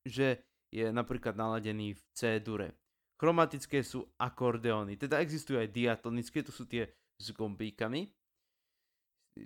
že 0.05 0.45
je 0.69 0.91
napríklad 0.91 1.33
naladený 1.33 1.97
v 1.97 2.01
C-dure. 2.13 2.69
Chromatické 3.15 3.79
sú 3.79 4.03
akordeóny, 4.19 4.99
teda 4.99 5.23
existujú 5.23 5.59
aj 5.59 5.71
diatonické, 5.71 6.43
to 6.43 6.51
sú 6.51 6.67
tie 6.67 6.91
s 7.15 7.31
gombíkami 7.31 8.11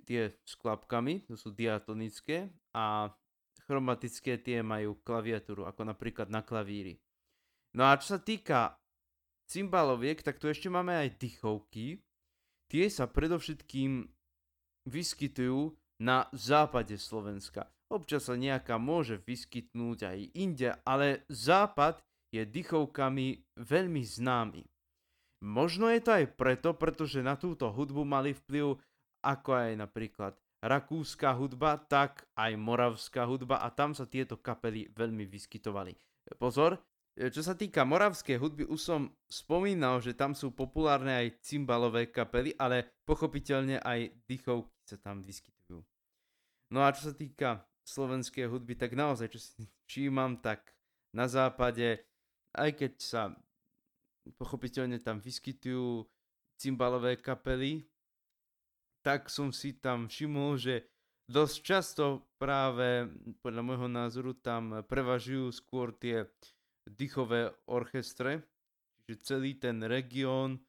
tie 0.06 0.38
s 0.46 0.54
klapkami, 0.54 1.26
to 1.26 1.34
sú 1.34 1.50
diatonické 1.50 2.46
a 2.70 3.10
chromatické 3.66 4.38
tie 4.38 4.62
majú 4.62 5.02
klaviatúru, 5.02 5.66
ako 5.66 5.90
napríklad 5.90 6.30
na 6.30 6.46
klavíri. 6.46 7.02
No 7.74 7.86
a 7.86 7.98
čo 7.98 8.18
sa 8.18 8.20
týka 8.22 8.78
cymbaloviek, 9.50 10.22
tak 10.22 10.38
tu 10.38 10.46
ešte 10.46 10.70
máme 10.70 10.94
aj 10.94 11.18
dychovky. 11.18 11.98
Tie 12.70 12.86
sa 12.86 13.10
predovšetkým 13.10 14.06
vyskytujú 14.86 15.74
na 16.02 16.30
západe 16.30 16.94
Slovenska. 16.94 17.66
Občas 17.90 18.30
sa 18.30 18.38
nejaká 18.38 18.78
môže 18.78 19.18
vyskytnúť 19.18 19.98
aj 20.06 20.18
inde, 20.38 20.70
ale 20.86 21.26
západ 21.26 21.98
je 22.30 22.42
dychovkami 22.46 23.58
veľmi 23.58 24.02
známy. 24.02 24.62
Možno 25.40 25.88
je 25.90 26.00
to 26.04 26.10
aj 26.14 26.26
preto, 26.36 26.76
pretože 26.76 27.24
na 27.24 27.34
túto 27.34 27.68
hudbu 27.72 28.04
mali 28.04 28.36
vplyv 28.36 28.76
ako 29.20 29.50
aj 29.52 29.72
napríklad 29.76 30.32
rakúska 30.60 31.32
hudba, 31.32 31.80
tak 31.80 32.28
aj 32.36 32.52
moravská 32.60 33.24
hudba 33.24 33.64
a 33.64 33.72
tam 33.72 33.96
sa 33.96 34.04
tieto 34.04 34.36
kapely 34.36 34.92
veľmi 34.92 35.24
vyskytovali. 35.24 35.96
Pozor, 36.36 36.76
čo 37.16 37.40
sa 37.40 37.56
týka 37.56 37.84
moravskej 37.88 38.36
hudby, 38.36 38.64
už 38.68 38.80
som 38.80 39.00
spomínal, 39.28 40.04
že 40.04 40.12
tam 40.12 40.36
sú 40.36 40.52
populárne 40.52 41.24
aj 41.24 41.40
cymbalové 41.40 42.12
kapely, 42.12 42.52
ale 42.60 42.92
pochopiteľne 43.08 43.80
aj 43.80 44.12
dychovky 44.28 44.76
sa 44.84 45.00
tam 45.00 45.24
vyskytujú. 45.24 45.80
No 46.70 46.78
a 46.84 46.92
čo 46.92 47.10
sa 47.10 47.14
týka 47.16 47.64
slovenskej 47.82 48.46
hudby, 48.46 48.76
tak 48.76 48.92
naozaj, 48.92 49.32
čo 49.32 49.40
si 49.40 49.64
všímam, 49.88 50.38
tak 50.44 50.76
na 51.16 51.26
západe, 51.26 52.04
aj 52.56 52.70
keď 52.76 52.92
sa 52.98 53.22
pochopiteľne 54.36 55.00
tam 55.02 55.18
vyskytujú 55.18 56.06
cymbalové 56.60 57.16
kapely, 57.18 57.88
tak 59.00 59.32
som 59.32 59.48
si 59.48 59.80
tam 59.80 60.06
všimol, 60.12 60.60
že 60.60 60.84
dosť 61.24 61.56
často 61.64 62.04
práve 62.36 63.08
podľa 63.40 63.62
môjho 63.64 63.88
názoru 63.88 64.36
tam 64.36 64.84
prevažujú 64.84 65.48
skôr 65.56 65.96
tie 65.96 66.28
dychové 66.84 67.48
orchestre, 67.70 68.44
čiže 69.06 69.24
celý 69.24 69.56
ten 69.56 69.80
región, 69.86 70.60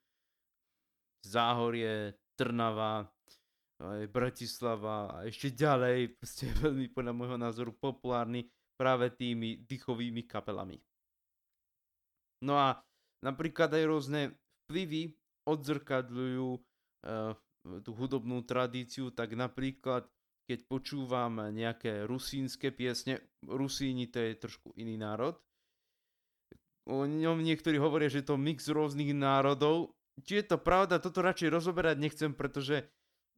Záhorie, 1.21 2.17
Trnava, 2.33 3.05
aj 3.81 4.05
Bratislava 4.09 5.09
a 5.09 5.17
ešte 5.25 5.53
ďalej, 5.53 6.07
proste 6.17 6.49
veľmi 6.61 6.87
podľa 6.93 7.13
môjho 7.13 7.37
názoru 7.37 7.71
populárny 7.75 8.47
práve 8.77 9.11
tými 9.13 9.65
dychovými 9.65 10.25
kapelami. 10.25 10.79
No 12.41 12.57
a 12.57 12.81
napríklad 13.21 13.69
aj 13.73 13.83
rôzne 13.85 14.21
vplyvy 14.65 15.13
odzrkadľujú 15.45 16.49
uh, 16.57 17.33
tú 17.85 17.91
hudobnú 17.93 18.41
tradíciu, 18.41 19.13
tak 19.13 19.37
napríklad 19.37 20.09
keď 20.49 20.67
počúvam 20.67 21.53
nejaké 21.53 22.03
rusínske 22.03 22.73
piesne, 22.73 23.23
Rusíni 23.45 24.09
to 24.09 24.19
je 24.19 24.35
trošku 24.35 24.73
iný 24.75 24.99
národ, 24.99 25.37
o 26.89 27.05
ňom 27.05 27.39
niektorí 27.39 27.77
hovoria, 27.77 28.09
že 28.09 28.25
je 28.25 28.33
to 28.33 28.41
mix 28.41 28.67
rôznych 28.67 29.13
národov. 29.13 29.93
Či 30.25 30.43
je 30.43 30.45
to 30.51 30.57
pravda, 30.59 30.99
toto 30.99 31.23
radšej 31.23 31.53
rozoberať 31.53 31.97
nechcem, 32.01 32.35
pretože 32.35 32.89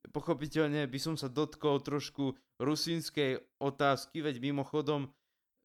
pochopiteľne 0.10 0.88
by 0.90 1.00
som 1.00 1.16
sa 1.20 1.30
dotkol 1.30 1.84
trošku 1.84 2.34
rusínskej 2.58 3.40
otázky, 3.62 4.26
veď 4.26 4.42
mimochodom 4.42 5.12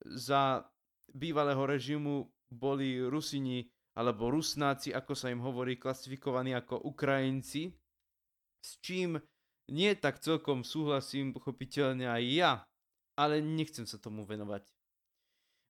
za 0.05 0.69
bývalého 1.11 1.65
režimu 1.65 2.29
boli 2.53 3.01
Rusini 3.01 3.65
alebo 3.99 4.31
Rusnáci, 4.31 4.95
ako 4.95 5.13
sa 5.15 5.29
im 5.29 5.43
hovorí, 5.43 5.75
klasifikovaní 5.75 6.55
ako 6.55 6.87
Ukrajinci, 6.87 7.75
s 8.63 8.79
čím 8.79 9.19
nie 9.69 9.93
tak 9.99 10.23
celkom 10.23 10.63
súhlasím 10.63 11.35
pochopiteľne 11.35 12.07
aj 12.07 12.23
ja, 12.31 12.53
ale 13.19 13.43
nechcem 13.43 13.85
sa 13.85 13.99
tomu 13.99 14.23
venovať. 14.23 14.65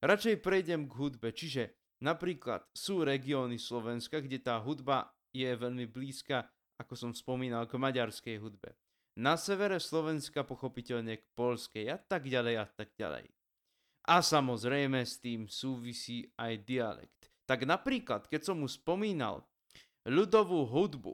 Radšej 0.04 0.44
prejdem 0.44 0.86
k 0.86 0.92
hudbe, 0.94 1.34
čiže 1.34 1.78
Napríklad 1.98 2.62
sú 2.70 3.02
regióny 3.02 3.58
Slovenska, 3.58 4.22
kde 4.22 4.38
tá 4.38 4.54
hudba 4.62 5.10
je 5.34 5.50
veľmi 5.50 5.90
blízka, 5.90 6.46
ako 6.78 6.94
som 6.94 7.10
spomínal, 7.10 7.66
k 7.66 7.74
maďarskej 7.74 8.38
hudbe. 8.38 8.78
Na 9.18 9.34
severe 9.34 9.82
Slovenska 9.82 10.46
pochopiteľne 10.46 11.18
k 11.18 11.26
polskej 11.34 11.90
a 11.90 11.98
tak 11.98 12.30
ďalej 12.30 12.54
a 12.62 12.66
tak 12.70 12.94
ďalej. 12.94 13.26
A 14.08 14.24
samozrejme 14.24 15.04
s 15.04 15.20
tým 15.20 15.44
súvisí 15.52 16.32
aj 16.40 16.64
dialekt. 16.64 17.28
Tak 17.44 17.68
napríklad, 17.68 18.24
keď 18.24 18.40
som 18.40 18.64
mu 18.64 18.68
spomínal 18.68 19.44
ľudovú 20.08 20.64
hudbu, 20.64 21.12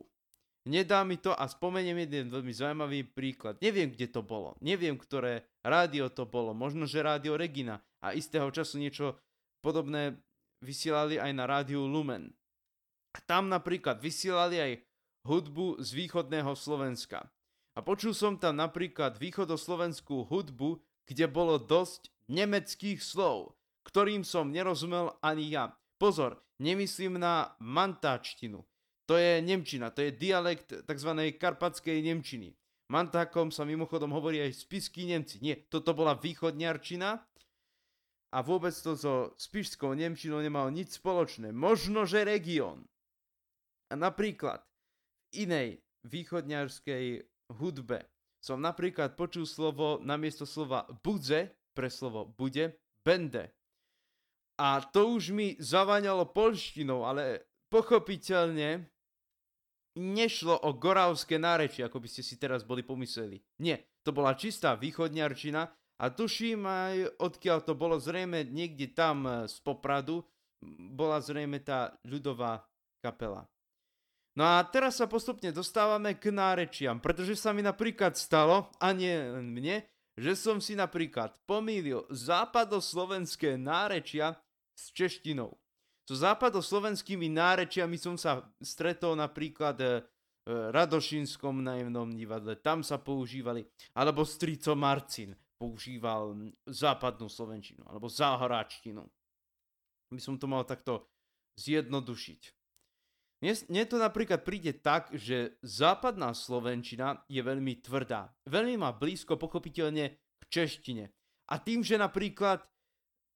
nedá 0.70 1.02
mi 1.02 1.18
to 1.18 1.35
a 1.35 1.42
spomeniem 1.50 2.07
jeden 2.07 2.30
veľmi 2.30 2.54
zaujímavý 2.54 3.02
príklad. 3.11 3.59
Neviem, 3.59 3.90
kde 3.90 4.07
to 4.07 4.22
bolo. 4.22 4.54
Neviem, 4.62 4.94
ktoré 4.94 5.42
rádio 5.66 6.07
to 6.07 6.22
bolo. 6.22 6.54
Možno, 6.54 6.87
že 6.87 7.02
rádio 7.02 7.35
Regina 7.35 7.83
a 7.98 8.14
istého 8.14 8.46
času 8.54 8.78
niečo 8.78 9.18
podobné 9.59 10.14
vysielali 10.62 11.18
aj 11.18 11.33
na 11.35 11.50
rádiu 11.50 11.83
Lumen. 11.90 12.30
Tam 13.26 13.50
napríklad 13.50 13.98
vysielali 13.98 14.59
aj 14.62 14.72
hudbu 15.26 15.83
z 15.83 15.88
východného 15.98 16.54
Slovenska. 16.54 17.26
A 17.74 17.83
počul 17.83 18.14
som 18.14 18.38
tam 18.38 18.54
napríklad 18.54 19.18
východoslovenskú 19.18 20.30
hudbu, 20.30 20.78
kde 21.11 21.26
bolo 21.26 21.59
dosť 21.59 22.13
nemeckých 22.28 23.00
slov, 23.00 23.56
ktorým 23.84 24.24
som 24.24 24.52
nerozumel 24.52 25.16
ani 25.20 25.52
ja. 25.52 25.76
Pozor, 26.00 26.40
nemyslím 26.60 27.20
na 27.20 27.52
mantáčtinu. 27.60 28.64
To 29.04 29.20
je 29.20 29.44
Nemčina, 29.44 29.92
to 29.92 30.00
je 30.00 30.16
dialekt 30.16 30.72
tzv. 30.88 31.10
karpatskej 31.37 32.00
Nemčiny. 32.00 32.56
Mantákom 32.88 33.48
sa 33.52 33.64
mimochodom 33.64 34.12
hovorí 34.12 34.40
aj 34.40 34.64
spisky 34.64 35.08
Nemci. 35.08 35.40
Nie, 35.40 35.68
toto 35.68 35.92
bola 35.92 36.16
východňarčina 36.16 37.08
a 38.34 38.38
vôbec 38.40 38.72
to 38.76 38.96
so 38.96 39.32
spišskou 39.37 39.92
Nemčinou 39.92 40.40
nemalo 40.40 40.68
nič 40.72 41.00
spoločné. 41.00 41.52
Možno, 41.52 42.08
že 42.08 42.24
región. 42.24 42.88
A 43.92 43.94
napríklad 43.96 44.64
v 45.30 45.48
inej 45.48 45.68
východňarskej 46.04 47.24
hudbe 47.60 48.08
som 48.44 48.60
napríklad 48.60 49.16
počul 49.16 49.48
slovo 49.48 50.00
namiesto 50.04 50.44
slova 50.44 50.84
budze 51.00 51.56
pre 51.74 51.90
slovo 51.90 52.24
bude 52.24 52.78
bende. 53.04 53.50
A 54.54 54.78
to 54.80 55.18
už 55.18 55.34
mi 55.34 55.58
zavaňalo 55.58 56.30
polštinou, 56.30 57.02
ale 57.02 57.42
pochopiteľne 57.68 58.87
nešlo 59.98 60.54
o 60.62 60.70
goravské 60.74 61.38
nárečie, 61.38 61.82
ako 61.87 61.98
by 61.98 62.08
ste 62.10 62.22
si 62.22 62.38
teraz 62.38 62.62
boli 62.62 62.87
pomysleli. 62.87 63.42
Nie, 63.62 63.82
to 64.06 64.14
bola 64.14 64.38
čistá 64.38 64.78
východňarčina 64.78 65.62
a 65.98 66.04
tuším 66.10 66.66
aj, 66.66 66.94
odkiaľ 67.18 67.58
to 67.62 67.74
bolo 67.78 67.98
zrejme 67.98 68.46
niekde 68.50 68.94
tam 68.94 69.26
e, 69.26 69.30
z 69.46 69.58
Popradu, 69.62 70.26
bola 70.94 71.22
zrejme 71.22 71.62
tá 71.62 71.94
ľudová 72.06 72.66
kapela. 72.98 73.46
No 74.34 74.42
a 74.42 74.66
teraz 74.66 74.98
sa 74.98 75.06
postupne 75.06 75.54
dostávame 75.54 76.18
k 76.18 76.34
nárečiam, 76.34 76.98
pretože 76.98 77.38
sa 77.38 77.54
mi 77.54 77.62
napríklad 77.62 78.18
stalo, 78.18 78.66
a 78.82 78.90
nie 78.90 79.14
mne, 79.38 79.87
že 80.14 80.33
som 80.38 80.62
si 80.62 80.79
napríklad 80.79 81.35
pomýlil 81.46 82.07
západoslovenské 82.11 83.59
nárečia 83.59 84.38
s 84.74 84.94
češtinou. 84.94 85.55
So 86.05 86.14
západoslovenskými 86.14 87.33
nárečiami 87.33 87.96
som 87.96 88.14
sa 88.20 88.44
stretol 88.61 89.16
napríklad 89.16 89.77
v 89.81 89.88
e, 89.96 90.03
Radošínskom 90.70 91.64
najemnom 91.64 92.12
divadle, 92.12 92.61
tam 92.61 92.85
sa 92.85 93.00
používali, 93.00 93.64
alebo 93.96 94.22
Strico 94.29 94.77
Marcin, 94.77 95.33
používal 95.57 96.37
západnú 96.68 97.31
slovenčinu 97.31 97.88
alebo 97.88 98.11
záhoráčtinu. 98.11 99.00
By 100.12 100.20
som 100.20 100.37
to 100.37 100.44
mal 100.44 100.68
takto 100.68 101.09
zjednodušiť. 101.57 102.63
Mne 103.44 103.85
to 103.85 104.00
napríklad 104.00 104.40
príde 104.40 104.72
tak, 104.80 105.12
že 105.12 105.61
západná 105.61 106.33
slovenčina 106.33 107.20
je 107.28 107.44
veľmi 107.44 107.85
tvrdá. 107.85 108.33
Veľmi 108.48 108.80
má 108.80 108.96
blízko 108.96 109.37
pochopiteľne 109.37 110.16
k 110.16 110.42
češtine. 110.48 111.12
A 111.52 111.61
tým, 111.61 111.85
že 111.85 112.00
napríklad 112.00 112.64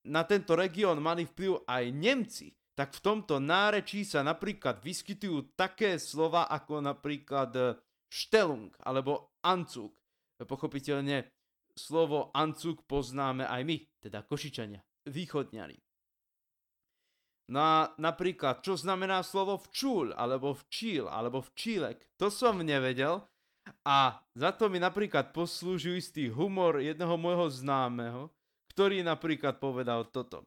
na 0.09 0.25
tento 0.25 0.57
región 0.57 0.97
mali 1.05 1.29
vplyv 1.29 1.69
aj 1.69 1.85
Nemci, 1.93 2.49
tak 2.73 2.95
v 2.95 3.05
tomto 3.05 3.43
nárečí 3.43 4.07
sa 4.07 4.25
napríklad 4.25 4.81
vyskytujú 4.81 5.59
také 5.59 5.99
slova 5.99 6.47
ako 6.49 6.79
napríklad 6.79 7.51
e, 7.59 7.63
štelung 8.07 8.71
alebo 8.87 9.35
ancuk. 9.43 9.93
Pochopiteľne 10.39 11.27
slovo 11.75 12.31
ancuk 12.31 12.87
poznáme 12.87 13.45
aj 13.51 13.63
my, 13.67 13.77
teda 13.99 14.23
košičania, 14.23 14.79
východňari. 15.11 15.88
No 17.49 17.61
a 17.65 17.77
napríklad, 17.97 18.61
čo 18.61 18.77
znamená 18.77 19.25
slovo 19.25 19.57
včúľ, 19.57 20.13
alebo 20.13 20.53
včíl, 20.53 21.09
alebo 21.09 21.41
včílek, 21.41 21.97
to 22.21 22.29
som 22.29 22.61
nevedel. 22.61 23.25
A 23.85 24.21
za 24.37 24.53
to 24.53 24.69
mi 24.73 24.81
napríklad 24.81 25.33
poslúžil 25.33 26.01
istý 26.01 26.33
humor 26.33 26.81
jedného 26.81 27.17
môjho 27.21 27.53
známeho, 27.53 28.33
ktorý 28.73 29.01
napríklad 29.05 29.61
povedal 29.61 30.09
toto. 30.09 30.45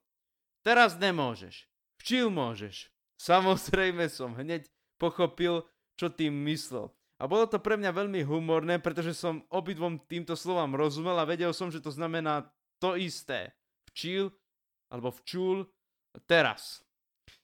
Teraz 0.62 0.98
nemôžeš, 0.98 1.66
včíl 2.02 2.30
môžeš. 2.30 2.90
Samozrejme 3.18 4.10
som 4.10 4.34
hneď 4.34 4.70
pochopil, 4.98 5.66
čo 5.98 6.10
tým 6.10 6.34
myslel. 6.50 6.90
A 7.22 7.30
bolo 7.30 7.46
to 7.46 7.62
pre 7.62 7.78
mňa 7.78 7.94
veľmi 7.94 8.26
humorné, 8.26 8.82
pretože 8.82 9.14
som 9.14 9.46
obidvom 9.54 10.02
týmto 10.10 10.34
slovám 10.34 10.74
rozumel 10.74 11.14
a 11.22 11.30
vedel 11.30 11.54
som, 11.54 11.70
že 11.70 11.78
to 11.78 11.94
znamená 11.94 12.50
to 12.82 12.98
isté. 12.98 13.54
Včil 13.94 14.34
alebo 14.90 15.14
včul 15.14 15.70
teraz. 16.26 16.82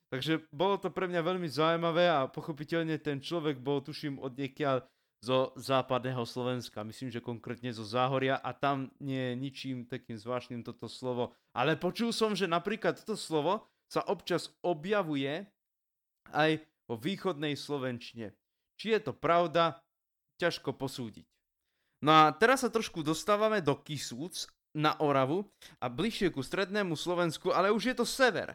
Takže 0.07 0.47
bolo 0.55 0.79
to 0.79 0.87
pre 0.87 1.11
mňa 1.11 1.19
veľmi 1.19 1.51
zaujímavé 1.51 2.07
a 2.07 2.31
pochopiteľne 2.31 2.95
ten 3.03 3.19
človek 3.19 3.59
bol, 3.59 3.83
tuším, 3.83 4.23
od 4.23 4.39
niekiaľ 4.39 4.87
zo 5.19 5.51
západného 5.57 6.23
Slovenska, 6.23 6.85
myslím, 6.85 7.09
že 7.09 7.25
konkrétne 7.25 7.73
zo 7.73 7.83
Záhoria 7.83 8.37
a 8.37 8.53
tam 8.53 8.93
nie 9.01 9.17
je 9.17 9.33
ničím 9.35 9.77
takým 9.89 10.15
zvláštnym 10.15 10.61
toto 10.61 10.85
slovo. 10.85 11.33
Ale 11.51 11.75
počul 11.75 12.13
som, 12.13 12.37
že 12.37 12.45
napríklad 12.45 13.01
toto 13.01 13.17
slovo 13.17 13.65
sa 13.89 14.05
občas 14.05 14.53
objavuje 14.61 15.43
aj 16.31 16.61
vo 16.87 16.95
východnej 16.95 17.57
Slovenčine. 17.57 18.31
Či 18.77 18.93
je 18.95 18.99
to 19.09 19.13
pravda, 19.17 19.81
ťažko 20.37 20.77
posúdiť. 20.77 21.25
No 22.05 22.13
a 22.13 22.23
teraz 22.29 22.61
sa 22.61 22.69
trošku 22.69 23.01
dostávame 23.01 23.57
do 23.57 23.73
Kisúc 23.73 24.45
na 24.77 24.93
Oravu 25.01 25.49
a 25.81 25.89
bližšie 25.89 26.29
ku 26.29 26.45
strednému 26.45 26.93
Slovensku, 26.93 27.49
ale 27.49 27.73
už 27.73 27.89
je 27.89 27.95
to 27.97 28.05
sever. 28.05 28.53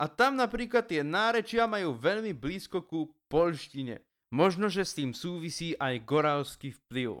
A 0.00 0.08
tam 0.08 0.40
napríklad 0.40 0.88
tie 0.88 1.04
nárečia 1.04 1.68
majú 1.68 1.92
veľmi 1.92 2.32
blízko 2.32 2.80
ku 2.88 3.12
polštine. 3.28 4.00
Možno, 4.32 4.72
že 4.72 4.88
s 4.88 4.96
tým 4.96 5.12
súvisí 5.12 5.76
aj 5.76 6.08
goralský 6.08 6.72
vplyv. 6.72 7.20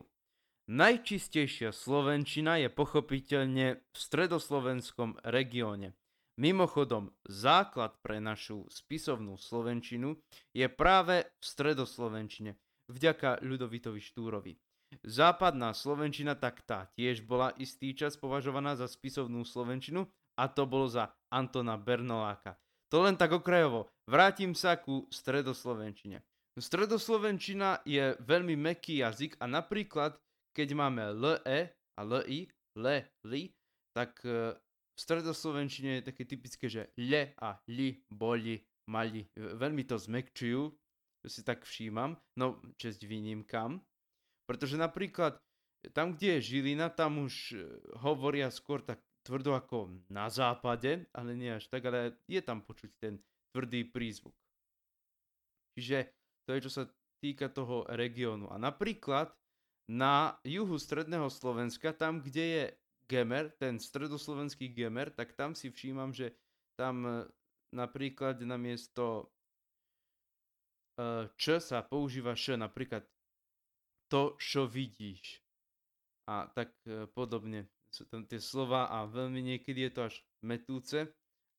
Najčistejšia 0.70 1.76
slovenčina 1.76 2.56
je 2.56 2.72
pochopiteľne 2.72 3.84
v 3.84 3.96
stredoslovenskom 3.98 5.20
regióne. 5.28 5.92
Mimochodom, 6.40 7.12
základ 7.28 8.00
pre 8.00 8.16
našu 8.16 8.64
spisovnú 8.72 9.36
slovenčinu 9.36 10.16
je 10.56 10.64
práve 10.72 11.28
v 11.28 11.44
stredoslovenčine, 11.44 12.56
vďaka 12.88 13.44
Ľudovitovi 13.44 14.00
Štúrovi. 14.00 14.56
Západná 15.04 15.76
slovenčina 15.76 16.32
tak 16.32 16.64
tá 16.64 16.88
tiež 16.96 17.28
bola 17.28 17.52
istý 17.60 17.92
čas 17.92 18.16
považovaná 18.16 18.72
za 18.72 18.88
spisovnú 18.88 19.44
slovenčinu 19.44 20.08
a 20.40 20.48
to 20.48 20.64
bolo 20.64 20.88
za 20.88 21.12
Antona 21.28 21.76
Bernoláka. 21.76 22.56
To 22.90 23.06
len 23.06 23.14
tak 23.14 23.30
okrajovo. 23.30 23.86
Vrátim 24.10 24.50
sa 24.58 24.74
ku 24.74 25.06
stredoslovenčine. 25.14 26.26
Stredoslovenčina 26.58 27.86
je 27.86 28.18
veľmi 28.20 28.58
meký 28.58 29.00
jazyk 29.06 29.38
a 29.38 29.46
napríklad, 29.46 30.18
keď 30.52 30.68
máme 30.74 31.14
LE 31.14 31.70
a 31.70 32.00
LI, 32.02 32.50
le, 32.76 33.06
li, 33.24 33.54
tak 33.94 34.18
e, 34.26 34.52
v 34.58 34.98
stredoslovenčine 34.98 36.02
je 36.02 36.06
také 36.10 36.26
typické, 36.26 36.66
že 36.66 36.82
le 36.98 37.32
a 37.38 37.56
li, 37.70 38.02
boli, 38.10 38.58
mali. 38.90 39.24
Veľmi 39.38 39.86
to 39.86 39.94
zmekčujú, 39.94 40.74
to 41.22 41.26
si 41.30 41.46
tak 41.46 41.62
všímam, 41.62 42.18
no 42.36 42.58
čest 42.74 43.06
výnimkám. 43.06 43.78
Pretože 44.50 44.74
napríklad 44.74 45.38
tam, 45.94 46.12
kde 46.12 46.36
je 46.36 46.40
Žilina, 46.52 46.90
tam 46.90 47.24
už 47.24 47.54
e, 47.54 47.56
hovoria 48.02 48.50
skôr 48.50 48.82
tak 48.82 49.00
tvrdo 49.30 49.54
ako 49.54 49.94
na 50.10 50.26
západe, 50.26 51.06
ale 51.14 51.38
nie 51.38 51.54
až 51.54 51.70
tak, 51.70 51.86
ale 51.86 52.18
je 52.26 52.42
tam 52.42 52.58
počuť 52.66 52.90
ten 52.98 53.14
tvrdý 53.54 53.86
prízvuk. 53.86 54.34
Čiže 55.78 56.10
to 56.42 56.58
je, 56.58 56.60
čo 56.66 56.70
sa 56.74 56.84
týka 57.22 57.46
toho 57.46 57.86
regiónu. 57.86 58.50
A 58.50 58.58
napríklad 58.58 59.30
na 59.86 60.34
juhu 60.42 60.74
stredného 60.74 61.30
Slovenska, 61.30 61.94
tam, 61.94 62.18
kde 62.18 62.44
je 62.44 62.64
Gemer, 63.06 63.54
ten 63.54 63.78
stredoslovenský 63.78 64.70
Gemer, 64.74 65.14
tak 65.14 65.38
tam 65.38 65.54
si 65.54 65.70
všímam, 65.70 66.10
že 66.10 66.34
tam 66.74 67.06
e, 67.06 67.10
napríklad 67.74 68.42
namiesto 68.42 69.30
e, 70.98 71.26
č 71.38 71.58
sa 71.62 71.82
používa 71.86 72.34
š, 72.34 72.58
napríklad 72.58 73.06
to, 74.10 74.34
čo 74.38 74.66
vidíš. 74.66 75.42
A 76.30 76.46
tak 76.50 76.74
e, 76.86 77.06
podobne 77.10 77.66
sú 77.90 78.06
tam 78.06 78.22
tie 78.24 78.38
slova 78.38 78.86
a 78.88 79.06
veľmi 79.06 79.42
niekedy 79.42 79.86
je 79.86 79.92
to 79.92 80.00
až 80.06 80.14
metúce, 80.46 80.98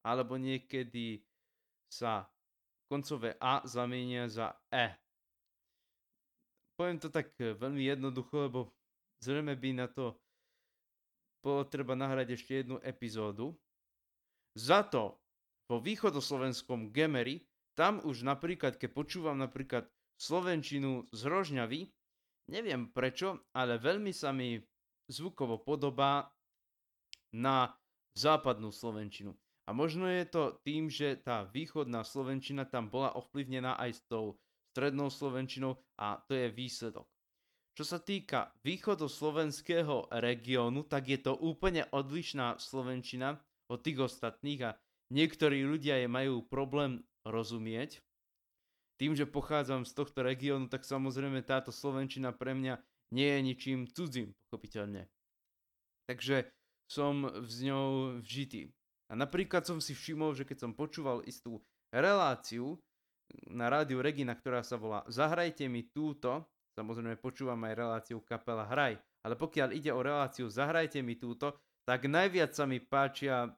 alebo 0.02 0.40
niekedy 0.40 1.22
sa 1.92 2.26
koncové 2.88 3.36
A 3.40 3.64
zamienia 3.68 4.28
za 4.32 4.56
E. 4.72 4.96
Poviem 6.76 6.98
to 6.98 7.12
tak 7.12 7.36
e, 7.40 7.54
veľmi 7.56 7.84
jednoducho, 7.88 8.48
lebo 8.48 8.60
zrejme 9.22 9.54
by 9.56 9.70
na 9.76 9.88
to 9.92 10.18
bolo 11.42 11.66
treba 11.66 11.98
nahrať 11.98 12.38
ešte 12.38 12.52
jednu 12.62 12.78
epizódu. 12.86 13.58
Za 14.54 14.86
to 14.86 15.18
vo 15.66 15.82
východoslovenskom 15.82 16.94
Gemery, 16.94 17.42
tam 17.74 18.04
už 18.06 18.22
napríklad, 18.22 18.78
keď 18.78 18.90
počúvam 18.94 19.42
napríklad 19.42 19.90
slovenčinu 20.22 21.10
z 21.10 21.22
Rožňavy, 21.26 21.90
neviem 22.54 22.94
prečo, 22.94 23.42
ale 23.58 23.82
veľmi 23.82 24.14
sa 24.14 24.30
mi 24.30 24.62
zvukovo 25.12 25.60
podobá 25.60 26.32
na 27.36 27.76
západnú 28.16 28.72
Slovenčinu. 28.72 29.36
A 29.68 29.76
možno 29.76 30.10
je 30.10 30.26
to 30.26 30.58
tým, 30.66 30.90
že 30.92 31.20
tá 31.22 31.48
východná 31.48 32.02
Slovenčina 32.04 32.66
tam 32.66 32.90
bola 32.90 33.14
ovplyvnená 33.16 33.78
aj 33.78 33.92
s 33.94 34.02
tou 34.10 34.40
strednou 34.72 35.12
Slovenčinou 35.12 35.80
a 36.00 36.20
to 36.28 36.36
je 36.36 36.48
výsledok. 36.52 37.08
Čo 37.72 37.84
sa 37.88 38.00
týka 38.04 38.52
východoslovenského 38.68 40.12
regiónu, 40.12 40.84
tak 40.84 41.08
je 41.08 41.20
to 41.24 41.40
úplne 41.40 41.88
odlišná 41.96 42.60
Slovenčina 42.60 43.40
od 43.72 43.80
tých 43.80 44.12
ostatných 44.12 44.62
a 44.68 44.76
niektorí 45.08 45.64
ľudia 45.64 46.04
je 46.04 46.08
majú 46.12 46.44
problém 46.44 47.00
rozumieť. 47.24 48.04
Tým, 49.00 49.16
že 49.16 49.24
pochádzam 49.24 49.88
z 49.88 49.92
tohto 49.96 50.20
regiónu, 50.22 50.68
tak 50.68 50.84
samozrejme 50.84 51.42
táto 51.48 51.72
Slovenčina 51.72 52.36
pre 52.36 52.54
mňa 52.54 52.76
nie 53.12 53.28
je 53.28 53.40
ničím 53.44 53.80
cudzím, 53.92 54.32
pochopiteľne. 54.48 55.08
Takže 56.08 56.48
som 56.92 57.28
s 57.48 57.64
ňou 57.64 58.20
vžitý. 58.20 58.72
A 59.12 59.16
napríklad 59.16 59.68
som 59.68 59.80
si 59.84 59.96
všimol, 59.96 60.36
že 60.36 60.48
keď 60.48 60.68
som 60.68 60.72
počúval 60.76 61.24
istú 61.28 61.64
reláciu 61.92 62.80
na 63.48 63.72
rádiu 63.72 64.04
Regina, 64.04 64.36
ktorá 64.36 64.64
sa 64.64 64.76
volá 64.76 65.04
Zahrajte 65.08 65.68
mi 65.68 65.88
túto, 65.88 66.48
samozrejme 66.76 67.20
počúvam 67.20 67.60
aj 67.68 67.76
reláciu 67.76 68.20
kapela 68.24 68.68
Hraj, 68.68 69.00
ale 69.24 69.36
pokiaľ 69.36 69.70
ide 69.76 69.92
o 69.92 70.04
reláciu 70.04 70.48
Zahrajte 70.48 71.04
mi 71.04 71.16
túto, 71.16 71.56
tak 71.84 72.08
najviac 72.08 72.56
sa 72.56 72.68
mi 72.68 72.80
páčia 72.80 73.52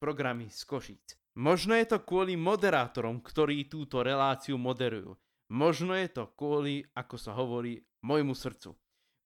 programy 0.00 0.48
z 0.52 0.60
Košíc. 0.64 1.04
Možno 1.40 1.72
je 1.72 1.88
to 1.88 2.04
kvôli 2.04 2.36
moderátorom, 2.36 3.24
ktorí 3.24 3.68
túto 3.72 4.04
reláciu 4.04 4.60
moderujú. 4.60 5.16
Možno 5.52 5.96
je 5.96 6.08
to 6.08 6.28
kvôli, 6.36 6.84
ako 6.92 7.16
sa 7.16 7.32
hovorí, 7.32 7.80
môjmu 8.04 8.36
srdcu 8.36 8.76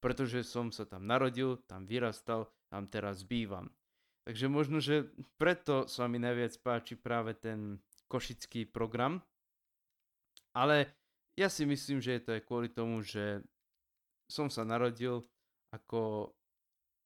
pretože 0.00 0.44
som 0.46 0.70
sa 0.70 0.84
tam 0.84 1.08
narodil, 1.08 1.60
tam 1.66 1.84
vyrastal, 1.88 2.50
tam 2.68 2.86
teraz 2.86 3.24
bývam. 3.24 3.72
Takže 4.26 4.46
možno, 4.50 4.82
že 4.82 5.06
preto 5.38 5.86
sa 5.86 6.10
mi 6.10 6.18
najviac 6.18 6.58
páči 6.58 6.98
práve 6.98 7.38
ten 7.38 7.78
košický 8.10 8.66
program. 8.66 9.22
Ale 10.56 10.90
ja 11.38 11.46
si 11.46 11.62
myslím, 11.68 12.02
že 12.02 12.18
je 12.18 12.22
to 12.26 12.30
aj 12.34 12.42
kvôli 12.42 12.68
tomu, 12.72 13.04
že 13.06 13.44
som 14.26 14.50
sa 14.50 14.66
narodil 14.66 15.22
ako 15.70 16.32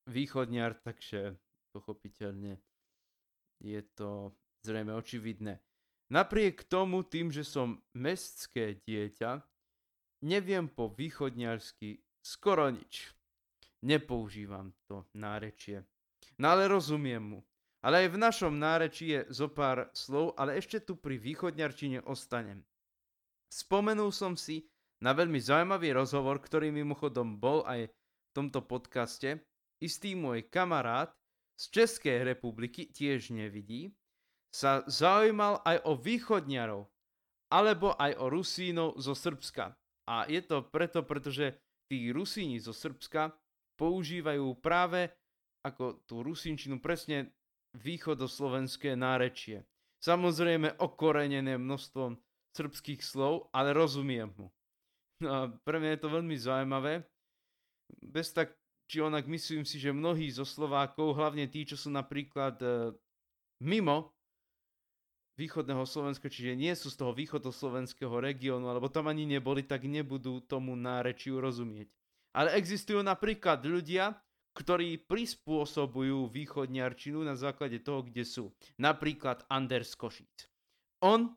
východniar, 0.09 0.81
takže 0.81 1.37
pochopiteľne 1.77 2.57
je 3.61 3.81
to 3.93 4.33
zrejme 4.65 4.97
očividné. 4.97 5.61
Napriek 6.11 6.67
tomu, 6.67 7.07
tým, 7.07 7.31
že 7.31 7.47
som 7.47 7.79
mestské 7.95 8.81
dieťa, 8.83 9.45
neviem 10.27 10.67
po 10.67 10.91
východniarsky 10.91 12.03
skoro 12.21 12.71
nič. 12.71 13.13
Nepoužívam 13.81 14.77
to 14.85 15.09
nárečie. 15.17 15.85
No 16.37 16.53
ale 16.53 16.69
rozumiem 16.69 17.23
mu. 17.23 17.41
Ale 17.81 18.05
aj 18.05 18.09
v 18.13 18.21
našom 18.21 18.55
nárečí 18.61 19.17
je 19.17 19.21
zo 19.33 19.49
pár 19.49 19.89
slov, 19.97 20.37
ale 20.37 20.61
ešte 20.61 20.85
tu 20.85 21.01
pri 21.01 21.17
východňarčine 21.17 22.05
ostanem. 22.05 22.61
Spomenul 23.49 24.13
som 24.13 24.37
si 24.37 24.69
na 25.01 25.17
veľmi 25.17 25.41
zaujímavý 25.41 25.97
rozhovor, 25.97 26.45
ktorý 26.45 26.69
mimochodom 26.69 27.41
bol 27.41 27.65
aj 27.65 27.89
v 27.89 28.31
tomto 28.37 28.61
podcaste. 28.69 29.41
Istý 29.81 30.13
môj 30.13 30.45
kamarát 30.53 31.09
z 31.57 31.65
Českej 31.73 32.21
republiky 32.21 32.93
tiež 32.93 33.33
nevidí, 33.33 33.97
sa 34.53 34.85
zaujímal 34.85 35.65
aj 35.65 35.81
o 35.89 35.97
východňarov, 35.97 36.85
alebo 37.49 37.97
aj 37.97 38.13
o 38.21 38.27
Rusínov 38.29 39.01
zo 39.01 39.17
Srbska. 39.17 39.73
A 40.11 40.27
je 40.29 40.43
to 40.45 40.69
preto, 40.69 41.01
pretože 41.07 41.57
tí 41.91 42.15
Rusíni 42.15 42.63
zo 42.63 42.71
Srbska 42.71 43.35
používajú 43.75 44.55
práve 44.63 45.11
ako 45.67 46.07
tú 46.07 46.23
Rusínčinu 46.23 46.79
presne 46.79 47.35
východoslovenské 47.75 48.95
nárečie. 48.95 49.67
Samozrejme 50.01 50.79
okorenené 50.81 51.59
množstvom 51.59 52.17
srbských 52.55 53.03
slov, 53.03 53.51
ale 53.53 53.75
rozumiem 53.75 54.31
mu. 54.39 54.49
No 55.21 55.29
a 55.29 55.41
pre 55.67 55.77
mňa 55.77 55.99
je 55.99 56.01
to 56.01 56.09
veľmi 56.09 56.37
zaujímavé. 56.39 57.05
Bez 58.01 58.33
tak 58.33 58.57
či 58.89 59.05
onak 59.05 59.29
myslím 59.29 59.69
si, 59.69 59.77
že 59.77 59.93
mnohí 59.93 60.33
zo 60.33 60.49
Slovákov, 60.49 61.15
hlavne 61.15 61.47
tí, 61.47 61.69
čo 61.69 61.77
sú 61.77 61.93
napríklad 61.93 62.57
e, 62.59 62.97
mimo 63.63 64.17
východného 65.41 65.89
Slovenska, 65.89 66.29
čiže 66.29 66.53
nie 66.53 66.77
sú 66.77 66.93
z 66.93 67.01
toho 67.01 67.17
východoslovenského 67.17 68.13
regiónu, 68.21 68.69
alebo 68.69 68.93
tam 68.93 69.09
ani 69.09 69.25
neboli, 69.25 69.65
tak 69.65 69.89
nebudú 69.89 70.45
tomu 70.45 70.77
nárečiu 70.77 71.41
rozumieť. 71.41 71.89
Ale 72.37 72.53
existujú 72.61 73.01
napríklad 73.01 73.65
ľudia, 73.65 74.21
ktorí 74.53 75.09
prispôsobujú 75.09 76.29
východniarčinu 76.29 77.25
na 77.25 77.33
základe 77.33 77.81
toho, 77.81 78.05
kde 78.05 78.29
sú. 78.29 78.53
Napríklad 78.77 79.49
Anders 79.49 79.97
Košic. 79.97 80.53
On 81.01 81.33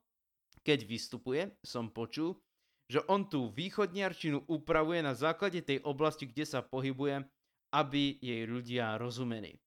keď 0.63 0.79
vystupuje, 0.87 1.51
som 1.59 1.91
počul, 1.91 2.39
že 2.87 3.03
on 3.11 3.27
tú 3.27 3.51
východniarčinu 3.51 4.47
upravuje 4.47 5.03
na 5.03 5.11
základe 5.11 5.59
tej 5.59 5.83
oblasti, 5.83 6.27
kde 6.27 6.47
sa 6.47 6.63
pohybuje, 6.63 7.23
aby 7.75 8.17
jej 8.23 8.47
ľudia 8.47 8.95
rozumeli. 8.95 9.59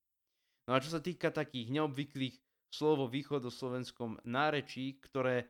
No 0.66 0.74
a 0.74 0.82
čo 0.82 0.90
sa 0.90 1.00
týka 1.04 1.30
takých 1.30 1.70
neobvyklých 1.70 2.36
slov 2.76 3.00
vo 3.00 3.06
východoslovenskom 3.08 4.20
nárečí, 4.28 5.00
ktoré 5.00 5.48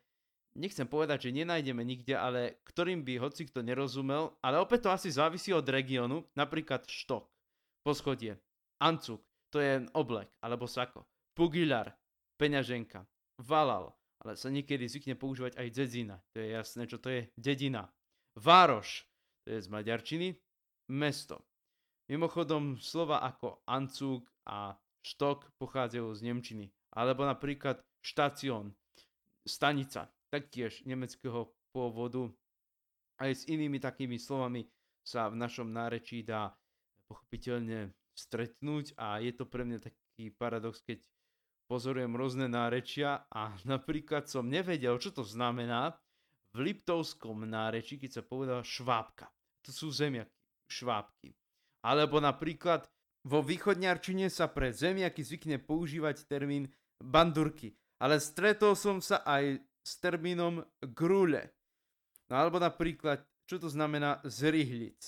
nechcem 0.55 0.87
povedať, 0.87 1.29
že 1.29 1.37
nenájdeme 1.43 1.83
nikde, 1.83 2.15
ale 2.15 2.62
ktorým 2.71 3.03
by 3.03 3.19
hoci 3.19 3.51
kto 3.51 3.67
nerozumel, 3.67 4.39
ale 4.41 4.62
opäť 4.62 4.87
to 4.87 4.91
asi 4.95 5.09
závisí 5.11 5.51
od 5.51 5.67
regiónu, 5.67 6.25
napríklad 6.39 6.87
štok, 6.87 7.27
poschodie, 7.83 8.39
ancuk, 8.81 9.21
to 9.51 9.59
je 9.59 9.85
oblek 9.93 10.31
alebo 10.41 10.65
sako, 10.71 11.05
pugilar, 11.37 11.93
peňaženka, 12.41 13.05
valal, 13.43 13.93
ale 14.25 14.39
sa 14.39 14.49
niekedy 14.49 14.89
zvykne 14.89 15.19
používať 15.19 15.61
aj 15.61 15.69
dzedzina, 15.75 16.17
to 16.33 16.41
je 16.41 16.49
jasné, 16.57 16.83
čo 16.89 16.97
to 16.97 17.12
je 17.12 17.21
dedina. 17.37 17.91
Vároš, 18.37 19.05
to 19.45 19.57
je 19.57 19.61
z 19.65 19.69
maďarčiny, 19.69 20.29
mesto. 20.93 21.45
Mimochodom, 22.07 22.79
slova 22.79 23.25
ako 23.25 23.67
ancuk 23.67 24.29
a 24.47 24.77
štok 25.03 25.51
pochádzajú 25.59 26.07
z 26.15 26.21
Nemčiny. 26.23 26.67
Alebo 26.94 27.27
napríklad 27.27 27.83
štácion, 28.05 28.70
stanica, 29.42 30.11
taktiež 30.31 30.83
nemeckého 30.87 31.51
pôvodu. 31.75 32.31
Aj 33.16 33.33
s 33.33 33.49
inými 33.49 33.81
takými 33.81 34.20
slovami 34.20 34.68
sa 35.01 35.31
v 35.33 35.40
našom 35.40 35.70
nárečí 35.70 36.27
dá 36.27 36.53
pochopiteľne 37.07 37.94
stretnúť 38.16 38.96
a 38.99 39.22
je 39.22 39.33
to 39.33 39.46
pre 39.46 39.62
mňa 39.62 39.79
taký 39.87 40.35
paradox, 40.35 40.83
keď 40.83 41.01
pozorujem 41.70 42.14
rôzne 42.14 42.46
nárečia 42.51 43.27
a 43.31 43.55
napríklad 43.72 44.27
som 44.27 44.46
nevedel, 44.51 44.99
čo 44.99 45.14
to 45.14 45.22
znamená 45.22 45.94
v 46.57 46.72
Liptovskom 46.72 47.44
nárečí, 47.44 48.01
keď 48.01 48.20
sa 48.20 48.22
povedal 48.25 48.64
švábka. 48.64 49.29
To 49.68 49.70
sú 49.75 49.92
zemiaky, 49.92 50.33
švábky. 50.72 51.37
Alebo 51.85 52.16
napríklad 52.18 52.88
vo 53.27 53.43
východňarčine 53.43 54.31
sa 54.31 54.47
pre 54.47 54.71
zemiaky 54.71 55.19
zvykne 55.27 55.59
používať 55.59 56.31
termín 56.31 56.71
bandurky. 57.03 57.75
Ale 57.99 58.23
stretol 58.23 58.79
som 58.79 59.03
sa 59.03 59.27
aj 59.27 59.59
s 59.83 59.93
termínom 59.99 60.62
grule. 60.95 61.51
No 62.31 62.39
alebo 62.39 62.62
napríklad, 62.62 63.27
čo 63.51 63.59
to 63.59 63.67
znamená 63.67 64.23
zrýhliť? 64.23 65.01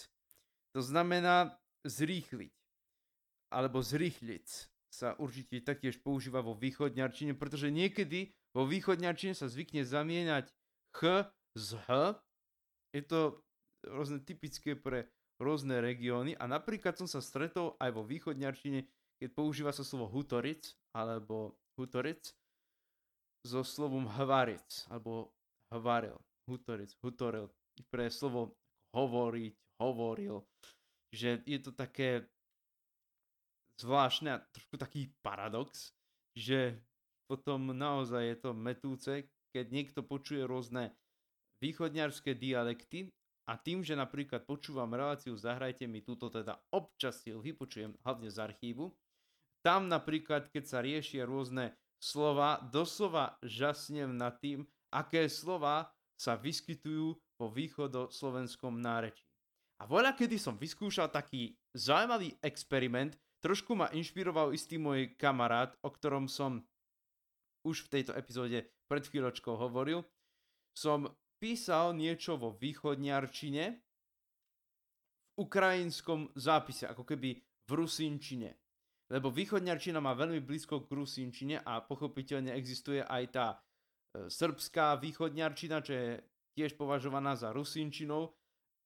To 0.75 0.83
znamená 0.83 1.55
zrýchliť. 1.87 2.55
Alebo 3.55 3.81
zrýchliť 3.81 4.47
sa 4.89 5.15
určite 5.21 5.63
taktiež 5.63 6.01
používa 6.03 6.43
vo 6.43 6.59
východňarčine, 6.59 7.39
pretože 7.39 7.71
niekedy 7.71 8.35
vo 8.51 8.67
východňarčine 8.67 9.37
sa 9.37 9.47
zvykne 9.47 9.87
zamieňať 9.87 10.51
ch 10.97 11.03
z 11.55 11.69
h. 11.87 12.19
Je 12.91 13.03
to 13.05 13.39
rôzne 13.85 14.25
typické 14.25 14.75
pre 14.75 15.07
rôzne 15.39 15.79
regióny. 15.79 16.35
A 16.37 16.45
napríklad 16.51 16.99
som 16.99 17.07
sa 17.07 17.23
stretol 17.23 17.79
aj 17.79 17.91
vo 17.95 18.03
východňarčine, 18.03 18.85
keď 19.19 19.29
používa 19.35 19.71
sa 19.75 19.87
slovo 19.87 20.11
hutoric 20.11 20.75
alebo 20.95 21.59
hutoric 21.79 22.35
so 23.47 23.63
slovom 23.63 24.07
hvaric, 24.19 24.87
alebo 24.91 25.31
hvaril, 25.71 26.19
hutoric, 26.51 26.91
hutoril, 27.01 27.47
pre 27.91 28.11
slovo 28.11 28.59
hovoriť, 28.93 29.55
hovoril, 29.79 30.43
že 31.15 31.41
je 31.47 31.59
to 31.63 31.71
také 31.71 32.27
zvláštne 33.79 34.35
a 34.35 34.43
trošku 34.43 34.75
taký 34.75 35.15
paradox, 35.23 35.95
že 36.35 36.75
potom 37.31 37.71
naozaj 37.71 38.23
je 38.27 38.37
to 38.43 38.51
metúce, 38.57 39.13
keď 39.55 39.67
niekto 39.71 40.01
počuje 40.03 40.43
rôzne 40.43 40.91
východňarské 41.63 42.35
dialekty 42.35 43.11
a 43.49 43.57
tým, 43.57 43.81
že 43.81 43.97
napríklad 43.97 44.45
počúvam 44.45 44.93
reláciu 44.93 45.33
Zahrajte 45.33 45.89
mi 45.89 46.05
túto 46.05 46.29
teda 46.29 46.61
občas 46.69 47.25
si 47.25 47.33
vypočujem, 47.33 47.97
hlavne 48.05 48.29
z 48.29 48.37
archívu, 48.45 48.93
tam 49.65 49.89
napríklad, 49.89 50.53
keď 50.53 50.65
sa 50.69 50.79
riešia 50.85 51.25
rôzne 51.25 51.75
slova, 51.99 52.63
doslova 52.71 53.41
žasnem 53.43 54.15
nad 54.15 54.39
tým, 54.39 54.63
aké 54.95 55.27
slova 55.27 55.91
sa 56.15 56.39
vyskytujú 56.39 57.17
vo 57.39 57.47
východoslovenskom 57.51 58.79
nárečí. 58.79 59.23
A 59.79 59.87
voľa, 59.87 60.15
kedy 60.15 60.39
som 60.39 60.59
vyskúšal 60.59 61.11
taký 61.11 61.55
zaujímavý 61.75 62.35
experiment, 62.43 63.15
trošku 63.39 63.79
ma 63.79 63.87
inšpiroval 63.95 64.51
istý 64.51 64.75
môj 64.75 65.15
kamarát, 65.15 65.75
o 65.87 65.91
ktorom 65.91 66.27
som 66.27 66.67
už 67.63 67.87
v 67.87 67.91
tejto 67.99 68.13
epizóde 68.19 68.67
pred 68.91 69.07
chvíľočkou 69.07 69.55
hovoril. 69.55 70.03
Som 70.75 71.15
písal 71.39 71.95
niečo 71.95 72.37
vo 72.37 72.55
východniarčine 72.59 73.65
v 73.73 75.35
ukrajinskom 75.39 76.35
zápise, 76.35 76.91
ako 76.91 77.07
keby 77.07 77.39
v 77.39 77.71
rusínčine 77.71 78.51
lebo 79.09 79.33
východňarčina 79.33 80.05
má 80.05 80.13
veľmi 80.13 80.45
blízko 80.45 80.85
k 80.85 80.93
rusínčine 80.93 81.65
a 81.65 81.81
pochopiteľne 81.81 82.53
existuje 82.53 83.01
aj 83.01 83.25
tá 83.33 83.47
e, 83.57 83.57
srbská 84.29 85.01
východňarčina, 85.01 85.81
čo 85.81 85.93
je 85.97 86.09
tiež 86.53 86.77
považovaná 86.77 87.33
za 87.33 87.49
rusínčinou 87.57 88.37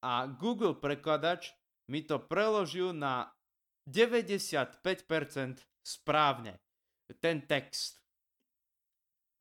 a 0.02 0.30
Google 0.30 0.78
prekladač 0.78 1.50
mi 1.90 2.06
to 2.06 2.22
preložil 2.22 2.94
na 2.94 3.34
95% 3.90 4.78
správne, 5.82 6.62
ten 7.18 7.42
text, 7.42 7.98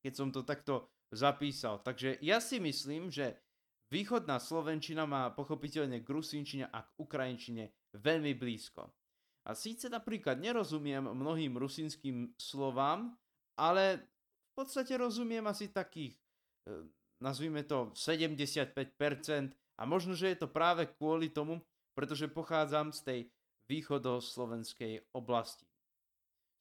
keď 0.02 0.14
som 0.18 0.34
to 0.34 0.42
takto 0.42 0.90
zapísal. 1.12 1.84
Takže 1.84 2.18
ja 2.24 2.40
si 2.40 2.58
myslím, 2.64 3.12
že 3.12 3.36
východná 3.92 4.40
slovenčina 4.40 5.04
má 5.04 5.30
pochopiteľne 5.36 6.00
k 6.00 6.08
rusínčine 6.08 6.66
a 6.72 6.80
k 6.82 6.90
ukrajinčine 6.98 7.70
veľmi 8.00 8.34
blízko. 8.34 8.88
A 9.46 9.52
síce 9.58 9.90
napríklad 9.92 10.40
nerozumiem 10.40 11.04
mnohým 11.04 11.58
rusinským 11.58 12.32
slovám, 12.40 13.12
ale 13.60 14.06
v 14.52 14.54
podstate 14.54 14.94
rozumiem 14.96 15.44
asi 15.50 15.74
takých, 15.74 16.16
e, 16.70 16.88
nazvime 17.20 17.66
to 17.66 17.90
75% 17.98 19.52
a 19.82 19.84
možno, 19.84 20.14
že 20.14 20.32
je 20.32 20.38
to 20.46 20.48
práve 20.48 20.86
kvôli 20.94 21.34
tomu, 21.34 21.58
pretože 21.98 22.30
pochádzam 22.30 22.94
z 22.94 23.00
tej 23.02 23.20
východoslovenskej 23.66 25.10
oblasti, 25.16 25.66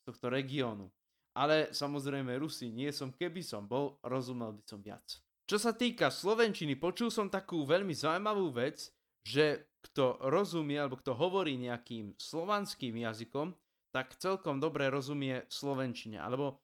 z 0.01 0.03
tohto 0.09 0.33
regiónu. 0.33 0.89
Ale 1.37 1.71
samozrejme 1.71 2.35
Rusi 2.43 2.75
nie 2.75 2.91
som, 2.91 3.15
keby 3.15 3.41
som 3.41 3.67
bol, 3.71 4.03
rozumel 4.03 4.55
by 4.57 4.63
som 4.67 4.81
viac. 4.83 5.07
Čo 5.47 5.59
sa 5.59 5.75
týka 5.75 6.11
Slovenčiny, 6.11 6.79
počul 6.79 7.11
som 7.11 7.27
takú 7.27 7.67
veľmi 7.67 7.95
zaujímavú 7.95 8.55
vec, 8.55 8.91
že 9.27 9.71
kto 9.83 10.21
rozumie 10.31 10.79
alebo 10.79 11.01
kto 11.01 11.17
hovorí 11.17 11.57
nejakým 11.59 12.15
slovanským 12.19 13.01
jazykom, 13.03 13.55
tak 13.91 14.15
celkom 14.19 14.63
dobre 14.63 14.87
rozumie 14.87 15.43
slovenčine, 15.51 16.23
alebo 16.23 16.63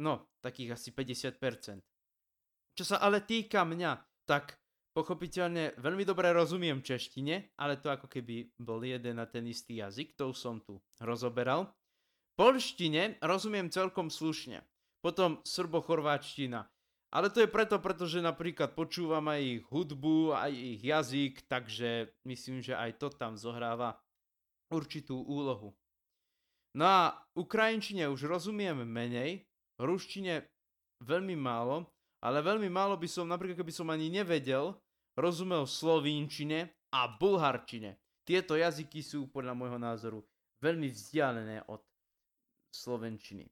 no, 0.00 0.32
takých 0.40 0.80
asi 0.80 0.88
50%. 0.96 1.84
Čo 2.72 2.84
sa 2.84 2.96
ale 3.02 3.20
týka 3.26 3.66
mňa, 3.66 4.24
tak 4.24 4.56
pochopiteľne 4.96 5.76
veľmi 5.76 6.08
dobre 6.08 6.32
rozumiem 6.32 6.80
češtine, 6.80 7.58
ale 7.60 7.76
to 7.76 7.92
ako 7.92 8.08
keby 8.08 8.48
bol 8.56 8.80
jeden 8.80 9.20
na 9.20 9.26
ten 9.28 9.44
istý 9.44 9.84
jazyk, 9.84 10.16
to 10.16 10.32
som 10.32 10.62
tu 10.64 10.80
rozoberal. 11.02 11.68
Polštine 12.38 13.18
rozumiem 13.18 13.66
celkom 13.66 14.14
slušne. 14.14 14.62
Potom 15.02 15.42
srbo-chorváčtina 15.42 16.70
ale 17.08 17.32
to 17.32 17.40
je 17.40 17.48
preto, 17.48 17.80
pretože 17.80 18.20
napríklad 18.20 18.76
počúvam 18.76 19.32
aj 19.32 19.40
ich 19.40 19.62
hudbu, 19.72 20.36
aj 20.36 20.52
ich 20.52 20.80
jazyk, 20.84 21.34
takže 21.48 22.12
myslím, 22.28 22.60
že 22.60 22.76
aj 22.76 23.00
to 23.00 23.08
tam 23.08 23.32
zohráva 23.32 23.96
určitú 24.68 25.24
úlohu. 25.24 25.72
No 26.76 26.84
a 26.84 27.16
ukrajinčine 27.32 28.12
už 28.12 28.28
rozumiem 28.28 28.84
menej, 28.84 29.48
ruštine 29.80 30.44
veľmi 31.00 31.32
málo, 31.32 31.88
ale 32.20 32.44
veľmi 32.44 32.68
málo 32.68 33.00
by 33.00 33.08
som, 33.08 33.24
napríklad 33.24 33.64
keby 33.64 33.72
som 33.72 33.88
ani 33.88 34.12
nevedel, 34.12 34.76
rozumel 35.16 35.64
slovínčine 35.64 36.68
a 36.92 37.08
bulharčine. 37.08 37.96
Tieto 38.28 38.52
jazyky 38.52 39.00
sú 39.00 39.32
podľa 39.32 39.56
môjho 39.56 39.80
názoru 39.80 40.20
veľmi 40.60 40.92
vzdialené 40.92 41.64
od 41.72 41.80
slovenčiny. 42.70 43.48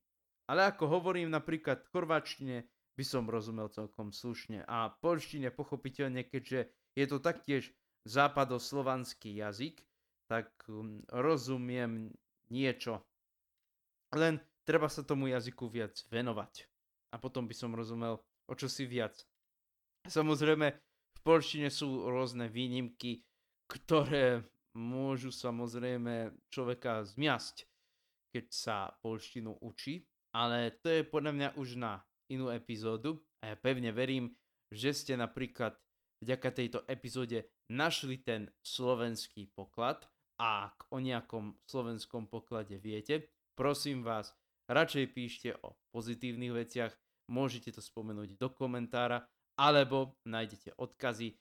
Ale 0.47 0.71
ako 0.71 0.87
hovorím 0.87 1.31
napríklad 1.33 1.83
chorváčtine, 1.91 2.67
by 2.97 3.05
som 3.05 3.29
rozumel 3.29 3.69
celkom 3.69 4.15
slušne. 4.15 4.65
A 4.65 4.89
polštine 4.89 5.53
pochopiteľne, 5.53 6.25
keďže 6.25 6.73
je 6.97 7.05
to 7.05 7.21
taktiež 7.21 7.77
západoslovanský 8.09 9.37
jazyk, 9.37 9.85
tak 10.31 10.49
um, 10.71 11.05
rozumiem 11.13 12.15
niečo. 12.49 13.05
Len 14.17 14.41
treba 14.65 14.89
sa 14.89 15.05
tomu 15.05 15.29
jazyku 15.29 15.69
viac 15.69 15.99
venovať. 16.09 16.67
A 17.13 17.21
potom 17.21 17.45
by 17.45 17.55
som 17.55 17.77
rozumel 17.77 18.23
o 18.47 18.55
čo 18.55 18.71
si 18.71 18.87
viac. 18.89 19.15
Samozrejme, 20.07 20.67
v 21.13 21.21
polštine 21.27 21.69
sú 21.69 22.07
rôzne 22.07 22.47
výnimky, 22.47 23.27
ktoré 23.67 24.47
môžu 24.77 25.35
samozrejme 25.35 26.31
človeka 26.53 27.03
zmiasť, 27.03 27.67
keď 28.37 28.47
sa 28.53 28.93
polštinu 29.01 29.57
učí, 29.65 30.05
ale 30.37 30.77
to 30.85 30.93
je 30.93 31.09
podľa 31.09 31.33
mňa 31.33 31.49
už 31.57 31.81
na 31.81 32.05
inú 32.29 32.53
epizódu 32.53 33.17
a 33.41 33.49
ja 33.49 33.57
pevne 33.57 33.89
verím, 33.97 34.37
že 34.69 34.93
ste 34.93 35.17
napríklad 35.17 35.73
vďaka 36.21 36.53
tejto 36.53 36.85
epizóde 36.85 37.49
našli 37.73 38.21
ten 38.21 38.53
slovenský 38.61 39.49
poklad 39.57 40.05
a 40.37 40.69
ak 40.69 40.93
o 40.93 41.01
nejakom 41.01 41.57
slovenskom 41.65 42.29
poklade 42.29 42.77
viete, 42.77 43.33
prosím 43.57 44.05
vás, 44.05 44.37
radšej 44.69 45.07
píšte 45.17 45.57
o 45.65 45.81
pozitívnych 45.97 46.53
veciach, 46.53 46.93
môžete 47.33 47.73
to 47.73 47.81
spomenúť 47.81 48.37
do 48.37 48.53
komentára, 48.53 49.25
alebo 49.57 50.21
nájdete 50.29 50.77
odkazy 50.77 51.41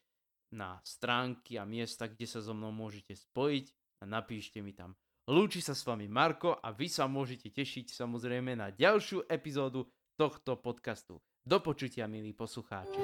na 0.55 0.79
stránky 0.87 1.59
a 1.59 1.67
miesta, 1.67 2.07
kde 2.07 2.23
sa 2.23 2.39
so 2.39 2.55
mnou 2.55 2.71
môžete 2.71 3.11
spojiť 3.11 3.65
a 3.99 4.03
napíšte 4.07 4.63
mi 4.63 4.71
tam. 4.71 4.95
Lúči 5.25 5.57
sa 5.57 5.73
s 5.73 5.81
vami 5.81 6.05
Marko 6.05 6.61
a 6.61 6.69
vy 6.69 6.85
sa 6.85 7.09
môžete 7.09 7.49
tešiť 7.49 7.89
samozrejme 7.97 8.53
na 8.53 8.69
ďalšiu 8.69 9.25
epizódu 9.25 9.89
tohto 10.13 10.53
podcastu. 10.61 11.17
Do 11.41 11.57
počutia, 11.65 12.05
milí 12.05 12.29
poslucháči. 12.37 13.01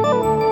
thank 0.00 0.44
you 0.44 0.49